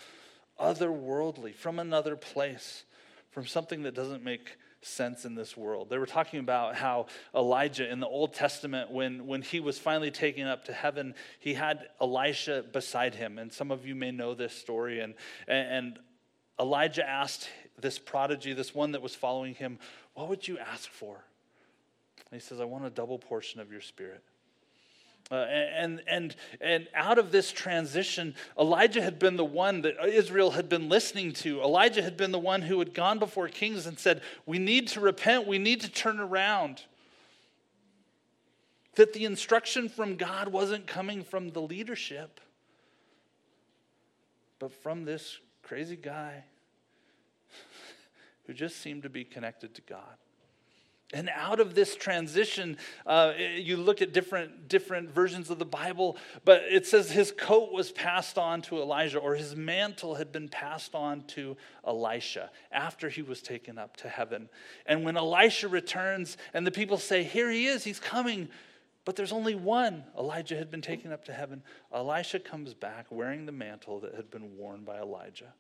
otherworldly, 0.59 1.55
from 1.55 1.79
another 1.79 2.17
place, 2.17 2.85
from 3.31 3.47
something 3.47 3.85
that 3.85 3.95
doesn't 3.95 4.25
make 4.25 4.57
sense 4.83 5.25
in 5.25 5.37
this 5.37 5.57
world. 5.57 5.89
They 5.89 5.99
were 5.99 6.07
talking 6.07 6.41
about 6.41 6.75
how 6.75 7.07
Elijah 7.33 7.89
in 7.89 8.01
the 8.01 8.09
Old 8.09 8.35
Testament, 8.35 8.91
when, 8.91 9.29
when 9.29 9.43
he 9.43 9.61
was 9.61 9.79
finally 9.79 10.11
taken 10.11 10.49
up 10.49 10.65
to 10.65 10.73
heaven, 10.73 11.15
he 11.39 11.55
had 11.55 11.91
Elisha 12.01 12.65
beside 12.73 13.15
him. 13.15 13.39
And 13.39 13.53
some 13.53 13.71
of 13.71 13.87
you 13.87 13.95
may 13.95 14.11
know 14.11 14.35
this 14.35 14.53
story. 14.53 14.99
And, 14.99 15.15
and 15.47 15.99
Elijah 16.59 17.09
asked 17.09 17.49
this 17.79 18.01
prodigy, 18.01 18.53
this 18.53 18.75
one 18.75 18.93
that 18.93 19.03
was 19.03 19.15
following 19.15 19.55
him, 19.55 19.79
What 20.15 20.29
would 20.29 20.49
you 20.49 20.59
ask 20.59 20.91
for? 20.91 21.23
And 22.31 22.41
he 22.41 22.47
says, 22.47 22.61
I 22.61 22.65
want 22.65 22.85
a 22.85 22.91
double 22.91 23.19
portion 23.19 23.61
of 23.61 23.73
your 23.73 23.81
spirit. 23.81 24.23
Uh, 25.31 25.47
and, 25.47 26.03
and, 26.09 26.35
and 26.61 26.89
out 26.93 27.17
of 27.17 27.31
this 27.31 27.53
transition, 27.53 28.35
Elijah 28.59 29.01
had 29.01 29.19
been 29.19 29.37
the 29.37 29.45
one 29.45 29.83
that 29.83 29.95
Israel 30.05 30.53
had 30.53 30.69
been 30.69 30.89
listening 30.89 31.33
to. 31.33 31.63
Elijah 31.63 32.03
had 32.03 32.17
been 32.17 32.33
the 32.33 32.39
one 32.39 32.63
who 32.63 32.81
had 32.81 32.93
gone 32.95 33.21
before 33.21 33.47
kings 33.47 33.87
and 33.87 33.97
said, 33.97 34.23
We 34.45 34.59
need 34.59 34.89
to 34.89 35.01
repent, 35.01 35.47
we 35.47 35.59
need 35.59 35.83
to 35.83 35.89
turn 35.89 36.19
around. 36.19 36.83
That 38.97 39.13
the 39.13 39.25
instruction 39.25 39.89
from 39.89 40.17
God 40.17 40.49
wasn't 40.49 40.89
coming 40.89 41.23
from 41.23 41.51
the 41.51 41.63
leadership, 41.63 42.41
but 44.59 44.73
from 44.73 45.05
this 45.05 45.39
crazy 45.63 45.95
guy 45.95 46.43
who 48.47 48.53
just 48.53 48.79
seemed 48.79 49.05
to 49.05 49.09
be 49.09 49.23
connected 49.23 49.77
to 49.77 49.83
God. 49.83 50.17
And 51.13 51.29
out 51.35 51.59
of 51.59 51.75
this 51.75 51.97
transition, 51.97 52.77
uh, 53.05 53.33
you 53.57 53.77
look 53.77 54.01
at 54.01 54.13
different, 54.13 54.69
different 54.69 55.11
versions 55.11 55.51
of 55.51 55.59
the 55.59 55.65
Bible, 55.65 56.17
but 56.45 56.63
it 56.71 56.87
says 56.87 57.11
his 57.11 57.33
coat 57.33 57.73
was 57.73 57.91
passed 57.91 58.39
on 58.39 58.63
to 58.63 58.81
Elijah, 58.81 59.19
or 59.19 59.35
his 59.35 59.57
mantle 59.57 60.15
had 60.15 60.31
been 60.31 60.49
passed 60.49 60.95
on 60.95 61.23
to 61.23 61.57
Elisha 61.85 62.51
after 62.71 63.09
he 63.09 63.23
was 63.23 63.43
taken 63.43 63.77
up 63.77 63.97
to 63.99 64.09
heaven. 64.09 64.49
And 64.87 65.05
when 65.05 65.17
Elisha 65.17 65.67
returns, 65.67 66.37
and 66.55 66.65
the 66.65 66.71
people 66.71 66.97
say, 66.97 67.25
Here 67.25 67.51
he 67.51 67.67
is, 67.67 67.83
he's 67.83 67.99
coming, 67.99 68.49
but 69.05 69.17
there's 69.17 69.33
only 69.33 69.57
one. 69.57 70.05
Elijah 70.17 70.57
had 70.57 70.71
been 70.71 70.83
taken 70.83 71.11
up 71.11 71.25
to 71.25 71.33
heaven. 71.33 71.65
Elisha 71.93 72.39
comes 72.39 72.73
back 72.73 73.07
wearing 73.11 73.47
the 73.47 73.53
mantle 73.53 73.99
that 74.01 74.15
had 74.15 74.31
been 74.31 74.57
worn 74.57 74.85
by 74.85 74.99
Elijah. 74.99 75.53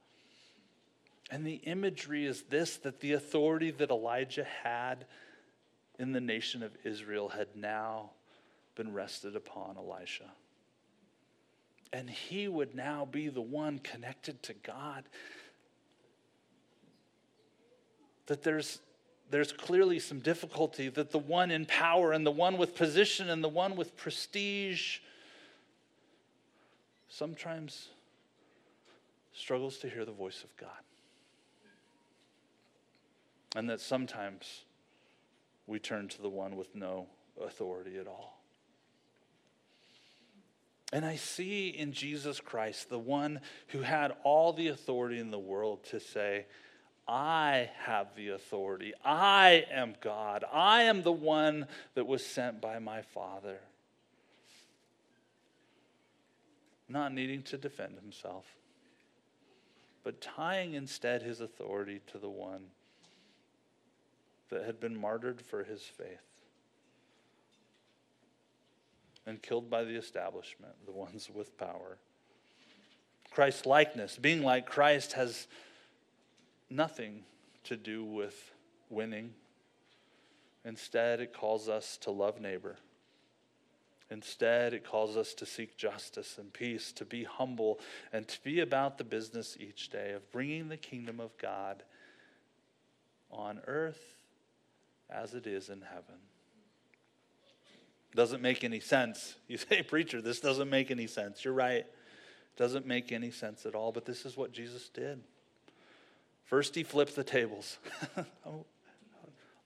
And 1.28 1.44
the 1.44 1.54
imagery 1.54 2.26
is 2.26 2.42
this 2.42 2.76
that 2.78 3.00
the 3.00 3.14
authority 3.14 3.72
that 3.72 3.90
Elijah 3.90 4.46
had 4.62 5.06
in 6.00 6.12
the 6.12 6.20
nation 6.20 6.62
of 6.62 6.72
Israel 6.82 7.28
had 7.28 7.48
now 7.54 8.10
been 8.74 8.94
rested 8.94 9.36
upon 9.36 9.76
Elisha. 9.76 10.24
And 11.92 12.08
he 12.08 12.48
would 12.48 12.74
now 12.74 13.04
be 13.04 13.28
the 13.28 13.42
one 13.42 13.78
connected 13.80 14.42
to 14.44 14.54
God. 14.54 15.04
That 18.26 18.42
there's, 18.42 18.78
there's 19.30 19.52
clearly 19.52 19.98
some 19.98 20.20
difficulty, 20.20 20.88
that 20.88 21.10
the 21.10 21.18
one 21.18 21.50
in 21.50 21.66
power 21.66 22.12
and 22.12 22.24
the 22.24 22.30
one 22.30 22.56
with 22.56 22.74
position 22.74 23.28
and 23.28 23.44
the 23.44 23.48
one 23.48 23.76
with 23.76 23.94
prestige 23.98 25.00
sometimes 27.10 27.88
struggles 29.34 29.76
to 29.78 29.90
hear 29.90 30.06
the 30.06 30.12
voice 30.12 30.42
of 30.44 30.56
God. 30.56 30.70
And 33.54 33.68
that 33.68 33.80
sometimes 33.82 34.62
we 35.70 35.78
turn 35.78 36.08
to 36.08 36.20
the 36.20 36.28
one 36.28 36.56
with 36.56 36.74
no 36.74 37.06
authority 37.40 37.96
at 37.96 38.08
all. 38.08 38.42
And 40.92 41.04
I 41.04 41.14
see 41.14 41.68
in 41.68 41.92
Jesus 41.92 42.40
Christ 42.40 42.90
the 42.90 42.98
one 42.98 43.40
who 43.68 43.82
had 43.82 44.12
all 44.24 44.52
the 44.52 44.66
authority 44.66 45.20
in 45.20 45.30
the 45.30 45.38
world 45.38 45.84
to 45.90 46.00
say, 46.00 46.46
I 47.06 47.70
have 47.84 48.16
the 48.16 48.30
authority. 48.30 48.94
I 49.04 49.64
am 49.70 49.94
God. 50.00 50.44
I 50.52 50.82
am 50.82 51.02
the 51.02 51.12
one 51.12 51.66
that 51.94 52.06
was 52.06 52.26
sent 52.26 52.60
by 52.60 52.80
my 52.80 53.02
Father. 53.02 53.60
Not 56.88 57.14
needing 57.14 57.42
to 57.44 57.56
defend 57.56 57.96
himself, 58.00 58.44
but 60.02 60.20
tying 60.20 60.74
instead 60.74 61.22
his 61.22 61.40
authority 61.40 62.00
to 62.08 62.18
the 62.18 62.28
one 62.28 62.64
that 64.50 64.64
had 64.64 64.80
been 64.80 65.00
martyred 65.00 65.40
for 65.40 65.64
his 65.64 65.82
faith 65.82 66.30
and 69.26 69.42
killed 69.42 69.70
by 69.70 69.84
the 69.84 69.96
establishment, 69.96 70.74
the 70.86 70.92
ones 70.92 71.30
with 71.32 71.56
power. 71.56 71.98
Christ 73.30 73.64
likeness, 73.64 74.16
being 74.16 74.42
like 74.42 74.66
Christ, 74.66 75.12
has 75.12 75.46
nothing 76.68 77.22
to 77.64 77.76
do 77.76 78.04
with 78.04 78.52
winning. 78.88 79.32
Instead, 80.64 81.20
it 81.20 81.32
calls 81.32 81.68
us 81.68 81.96
to 81.98 82.10
love 82.10 82.40
neighbor. 82.40 82.76
Instead, 84.10 84.74
it 84.74 84.84
calls 84.84 85.16
us 85.16 85.32
to 85.34 85.46
seek 85.46 85.76
justice 85.76 86.36
and 86.36 86.52
peace, 86.52 86.92
to 86.92 87.04
be 87.04 87.22
humble, 87.22 87.78
and 88.12 88.26
to 88.26 88.42
be 88.42 88.58
about 88.58 88.98
the 88.98 89.04
business 89.04 89.56
each 89.60 89.90
day 89.90 90.10
of 90.10 90.28
bringing 90.32 90.68
the 90.68 90.76
kingdom 90.76 91.20
of 91.20 91.36
God 91.38 91.84
on 93.30 93.60
earth 93.68 94.19
as 95.12 95.34
it 95.34 95.46
is 95.46 95.68
in 95.68 95.82
heaven. 95.82 96.16
Doesn't 98.14 98.42
make 98.42 98.64
any 98.64 98.80
sense. 98.80 99.36
You 99.46 99.56
say, 99.56 99.82
Preacher, 99.88 100.20
this 100.20 100.40
doesn't 100.40 100.68
make 100.68 100.90
any 100.90 101.06
sense. 101.06 101.44
You're 101.44 101.54
right. 101.54 101.86
Doesn't 102.56 102.86
make 102.86 103.12
any 103.12 103.30
sense 103.30 103.66
at 103.66 103.74
all, 103.74 103.92
but 103.92 104.04
this 104.04 104.26
is 104.26 104.36
what 104.36 104.52
Jesus 104.52 104.88
did. 104.88 105.20
First, 106.44 106.74
he 106.74 106.82
flipped 106.82 107.16
the 107.16 107.24
tables. 107.24 107.78
Oh, 108.44 108.66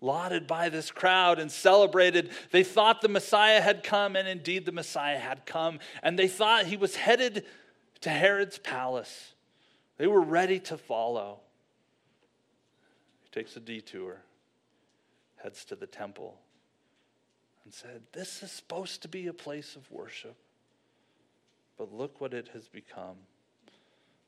lauded 0.01 0.47
by 0.47 0.69
this 0.69 0.91
crowd 0.91 1.39
and 1.39 1.51
celebrated. 1.51 2.29
They 2.51 2.63
thought 2.63 3.01
the 3.01 3.09
Messiah 3.09 3.63
had 3.63 3.83
come, 3.83 4.17
and 4.17 4.29
indeed 4.29 4.67
the 4.67 4.73
Messiah 4.73 5.19
had 5.19 5.47
come. 5.47 5.79
And 6.03 6.19
they 6.19 6.29
thought 6.29 6.67
he 6.67 6.77
was 6.77 6.95
headed 6.95 7.47
to 8.03 8.11
Herod's 8.11 8.59
palace. 8.59 9.33
They 9.97 10.07
were 10.07 10.21
ready 10.21 10.61
to 10.61 10.77
follow. 10.77 11.41
He 13.23 13.31
takes 13.31 13.57
a 13.57 13.61
detour 13.61 14.21
heads 15.45 15.65
to 15.67 15.77
the 15.77 15.87
temple 15.87 16.41
and 17.65 17.73
said, 17.73 18.03
This 18.13 18.43
is 18.43 18.51
supposed 18.51 19.03
to 19.03 19.09
be 19.09 19.27
a 19.27 19.33
place 19.33 19.77
of 19.77 19.89
worship. 19.91 20.37
But 21.77 21.93
look 21.93 22.21
what 22.21 22.33
it 22.33 22.49
has 22.55 22.67
become. 22.67 23.17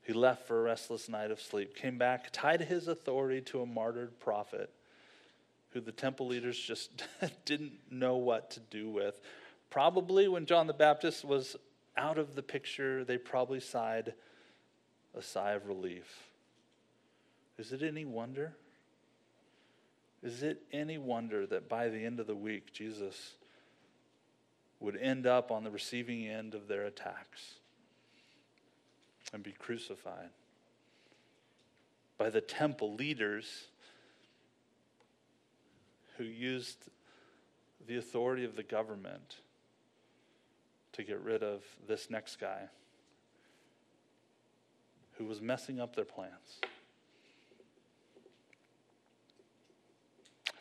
He 0.02 0.12
left 0.12 0.46
for 0.46 0.60
a 0.60 0.62
restless 0.62 1.08
night 1.08 1.30
of 1.30 1.40
sleep, 1.40 1.74
came 1.74 1.98
back, 1.98 2.28
tied 2.32 2.60
his 2.60 2.86
authority 2.86 3.40
to 3.42 3.62
a 3.62 3.66
martyred 3.66 4.20
prophet 4.20 4.70
who 5.70 5.80
the 5.80 5.92
temple 5.92 6.28
leaders 6.28 6.58
just 6.58 7.02
didn't 7.44 7.72
know 7.90 8.16
what 8.16 8.50
to 8.52 8.60
do 8.60 8.88
with. 8.88 9.20
Probably 9.70 10.28
when 10.28 10.46
John 10.46 10.66
the 10.66 10.74
Baptist 10.74 11.24
was 11.24 11.56
out 11.96 12.18
of 12.18 12.34
the 12.34 12.42
picture, 12.42 13.04
they 13.04 13.18
probably 13.18 13.58
sighed 13.58 14.12
a 15.16 15.22
sigh 15.22 15.52
of 15.52 15.66
relief. 15.66 16.28
Is 17.58 17.72
it 17.72 17.82
any 17.82 18.04
wonder? 18.04 18.54
Is 20.26 20.42
it 20.42 20.60
any 20.72 20.98
wonder 20.98 21.46
that 21.46 21.68
by 21.68 21.88
the 21.88 22.04
end 22.04 22.18
of 22.18 22.26
the 22.26 22.34
week, 22.34 22.72
Jesus 22.72 23.34
would 24.80 24.96
end 24.96 25.24
up 25.24 25.52
on 25.52 25.62
the 25.62 25.70
receiving 25.70 26.26
end 26.26 26.52
of 26.56 26.66
their 26.66 26.84
attacks 26.84 27.54
and 29.32 29.40
be 29.40 29.52
crucified? 29.52 30.30
By 32.18 32.30
the 32.30 32.40
temple 32.40 32.96
leaders 32.96 33.68
who 36.16 36.24
used 36.24 36.88
the 37.86 37.96
authority 37.96 38.44
of 38.44 38.56
the 38.56 38.64
government 38.64 39.36
to 40.94 41.04
get 41.04 41.20
rid 41.20 41.44
of 41.44 41.62
this 41.86 42.10
next 42.10 42.40
guy 42.40 42.62
who 45.18 45.24
was 45.24 45.40
messing 45.40 45.78
up 45.78 45.94
their 45.94 46.04
plans. 46.04 46.58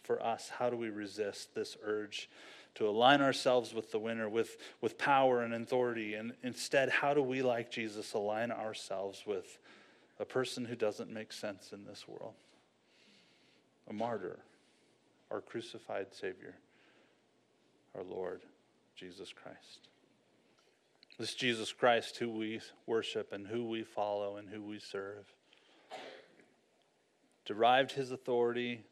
For 0.05 0.23
us, 0.23 0.49
how 0.49 0.69
do 0.69 0.77
we 0.77 0.89
resist 0.89 1.55
this 1.55 1.75
urge 1.83 2.29
to 2.75 2.87
align 2.87 3.21
ourselves 3.21 3.73
with 3.73 3.91
the 3.91 3.99
winner, 3.99 4.29
with, 4.29 4.57
with 4.81 4.97
power 4.97 5.41
and 5.41 5.53
authority. 5.53 6.13
And 6.13 6.33
instead, 6.43 6.89
how 6.89 7.13
do 7.13 7.21
we, 7.23 7.41
like 7.41 7.71
Jesus, 7.71 8.13
align 8.13 8.51
ourselves 8.51 9.23
with 9.25 9.59
a 10.19 10.25
person 10.25 10.65
who 10.65 10.75
doesn't 10.75 11.11
make 11.11 11.31
sense 11.31 11.71
in 11.71 11.85
this 11.85 12.05
world? 12.07 12.33
A 13.89 13.93
martyr, 13.93 14.39
our 15.31 15.41
crucified 15.41 16.07
Savior, 16.13 16.55
our 17.95 18.03
Lord, 18.03 18.41
Jesus 18.95 19.31
Christ. 19.31 19.87
This 21.17 21.33
Jesus 21.33 21.71
Christ, 21.71 22.17
who 22.17 22.29
we 22.29 22.59
worship 22.85 23.31
and 23.31 23.47
who 23.47 23.65
we 23.69 23.83
follow 23.83 24.35
and 24.35 24.49
who 24.49 24.61
we 24.61 24.79
serve, 24.79 25.33
derived 27.45 27.93
his 27.93 28.11
authority 28.11 28.83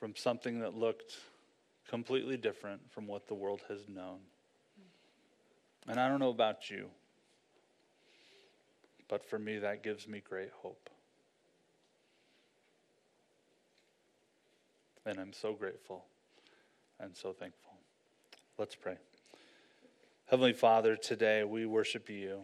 from 0.00 0.16
something 0.16 0.60
that 0.60 0.74
looked 0.74 1.18
completely 1.86 2.38
different 2.38 2.80
from 2.90 3.06
what 3.06 3.28
the 3.28 3.34
world 3.34 3.60
has 3.68 3.80
known. 3.86 4.18
And 5.86 6.00
I 6.00 6.08
don't 6.08 6.20
know 6.20 6.30
about 6.30 6.70
you, 6.70 6.86
but 9.08 9.28
for 9.28 9.38
me, 9.38 9.58
that 9.58 9.82
gives 9.82 10.08
me 10.08 10.22
great 10.26 10.50
hope. 10.62 10.88
And 15.04 15.18
I'm 15.18 15.32
so 15.34 15.52
grateful 15.52 16.04
and 16.98 17.14
so 17.14 17.32
thankful. 17.32 17.72
Let's 18.56 18.74
pray. 18.74 18.96
Heavenly 20.26 20.52
Father, 20.52 20.96
today 20.96 21.44
we 21.44 21.66
worship 21.66 22.08
you. 22.08 22.42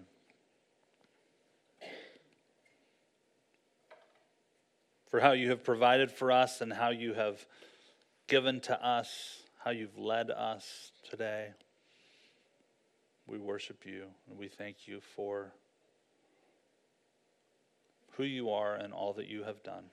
For 5.11 5.21
how 5.21 5.33
you 5.33 5.51
have 5.51 5.63
provided 5.63 6.11
for 6.11 6.33
us 6.33 6.61
and 6.61 6.73
how 6.73 6.91
you 6.91 7.15
have 7.15 7.45
given 8.27 8.61
to 8.63 8.85
us, 8.85 9.43
how 9.65 9.71
you've 9.71 9.99
led 9.99 10.31
us 10.31 10.91
today. 11.09 11.51
We 13.27 13.39
worship 13.39 13.87
you 13.87 14.05
and 14.29 14.39
we 14.39 14.49
thank 14.49 14.89
you 14.89 15.01
for 15.01 15.53
who 18.17 18.25
you 18.25 18.51
are 18.51 18.75
and 18.75 18.93
all 18.93 19.13
that 19.15 19.27
you 19.27 19.45
have 19.45 19.63
done. 19.63 19.85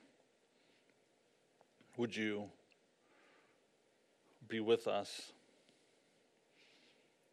Would 1.96 2.16
you 2.16 2.44
be 4.48 4.60
with 4.60 4.88
us? 4.88 5.32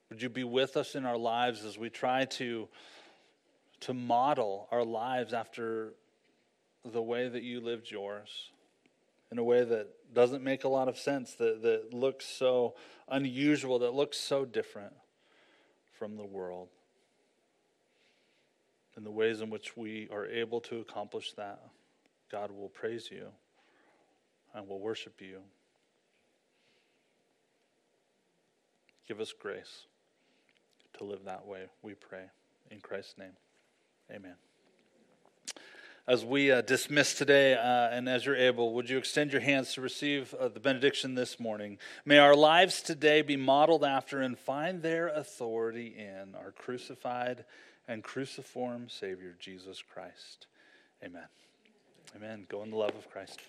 Would 0.09 0.21
you 0.21 0.29
be 0.29 0.43
with 0.43 0.77
us 0.77 0.95
in 0.95 1.05
our 1.05 1.17
lives 1.17 1.63
as 1.63 1.77
we 1.77 1.89
try 1.89 2.25
to, 2.25 2.67
to 3.81 3.93
model 3.93 4.67
our 4.71 4.83
lives 4.83 5.33
after 5.33 5.93
the 6.85 7.01
way 7.01 7.27
that 7.27 7.43
you 7.43 7.61
lived 7.61 7.91
yours? 7.91 8.51
in 9.31 9.37
a 9.37 9.43
way 9.43 9.63
that 9.63 9.87
doesn't 10.13 10.43
make 10.43 10.65
a 10.65 10.67
lot 10.67 10.89
of 10.89 10.97
sense, 10.97 11.33
that, 11.35 11.61
that 11.61 11.93
looks 11.93 12.25
so 12.25 12.75
unusual, 13.07 13.79
that 13.79 13.93
looks 13.93 14.17
so 14.17 14.43
different 14.43 14.93
from 15.97 16.17
the 16.17 16.25
world. 16.25 16.67
And 18.95 19.05
the 19.05 19.11
ways 19.11 19.39
in 19.39 19.49
which 19.49 19.77
we 19.77 20.09
are 20.11 20.25
able 20.25 20.59
to 20.61 20.79
accomplish 20.79 21.31
that, 21.33 21.61
God 22.29 22.51
will 22.51 22.67
praise 22.67 23.09
you 23.09 23.27
and 24.53 24.67
will 24.67 24.79
worship 24.79 25.21
you. 25.21 25.39
Give 29.07 29.21
us 29.21 29.33
grace 29.37 29.85
to 30.97 31.05
live 31.05 31.23
that 31.25 31.45
way, 31.45 31.67
we 31.81 31.93
pray. 31.93 32.25
In 32.69 32.81
Christ's 32.81 33.17
name, 33.17 33.35
amen 34.13 34.35
as 36.07 36.25
we 36.25 36.51
uh, 36.51 36.61
dismiss 36.61 37.13
today, 37.13 37.53
uh, 37.53 37.89
and 37.89 38.09
as 38.09 38.25
you're 38.25 38.35
able, 38.35 38.73
would 38.73 38.89
you 38.89 38.97
extend 38.97 39.31
your 39.31 39.41
hands 39.41 39.73
to 39.73 39.81
receive 39.81 40.33
uh, 40.33 40.47
the 40.47 40.59
benediction 40.59 41.15
this 41.15 41.39
morning? 41.39 41.77
May 42.05 42.17
our 42.17 42.35
lives 42.35 42.81
today 42.81 43.21
be 43.21 43.37
modeled 43.37 43.83
after 43.83 44.21
and 44.21 44.37
find 44.37 44.81
their 44.81 45.07
authority 45.09 45.95
in 45.97 46.35
our 46.35 46.51
crucified 46.51 47.45
and 47.87 48.03
cruciform 48.03 48.89
Savior, 48.89 49.35
Jesus 49.39 49.81
Christ. 49.81 50.47
Amen. 51.03 51.27
Amen. 52.15 52.45
Go 52.49 52.63
in 52.63 52.71
the 52.71 52.77
love 52.77 52.95
of 52.95 53.09
Christ. 53.09 53.39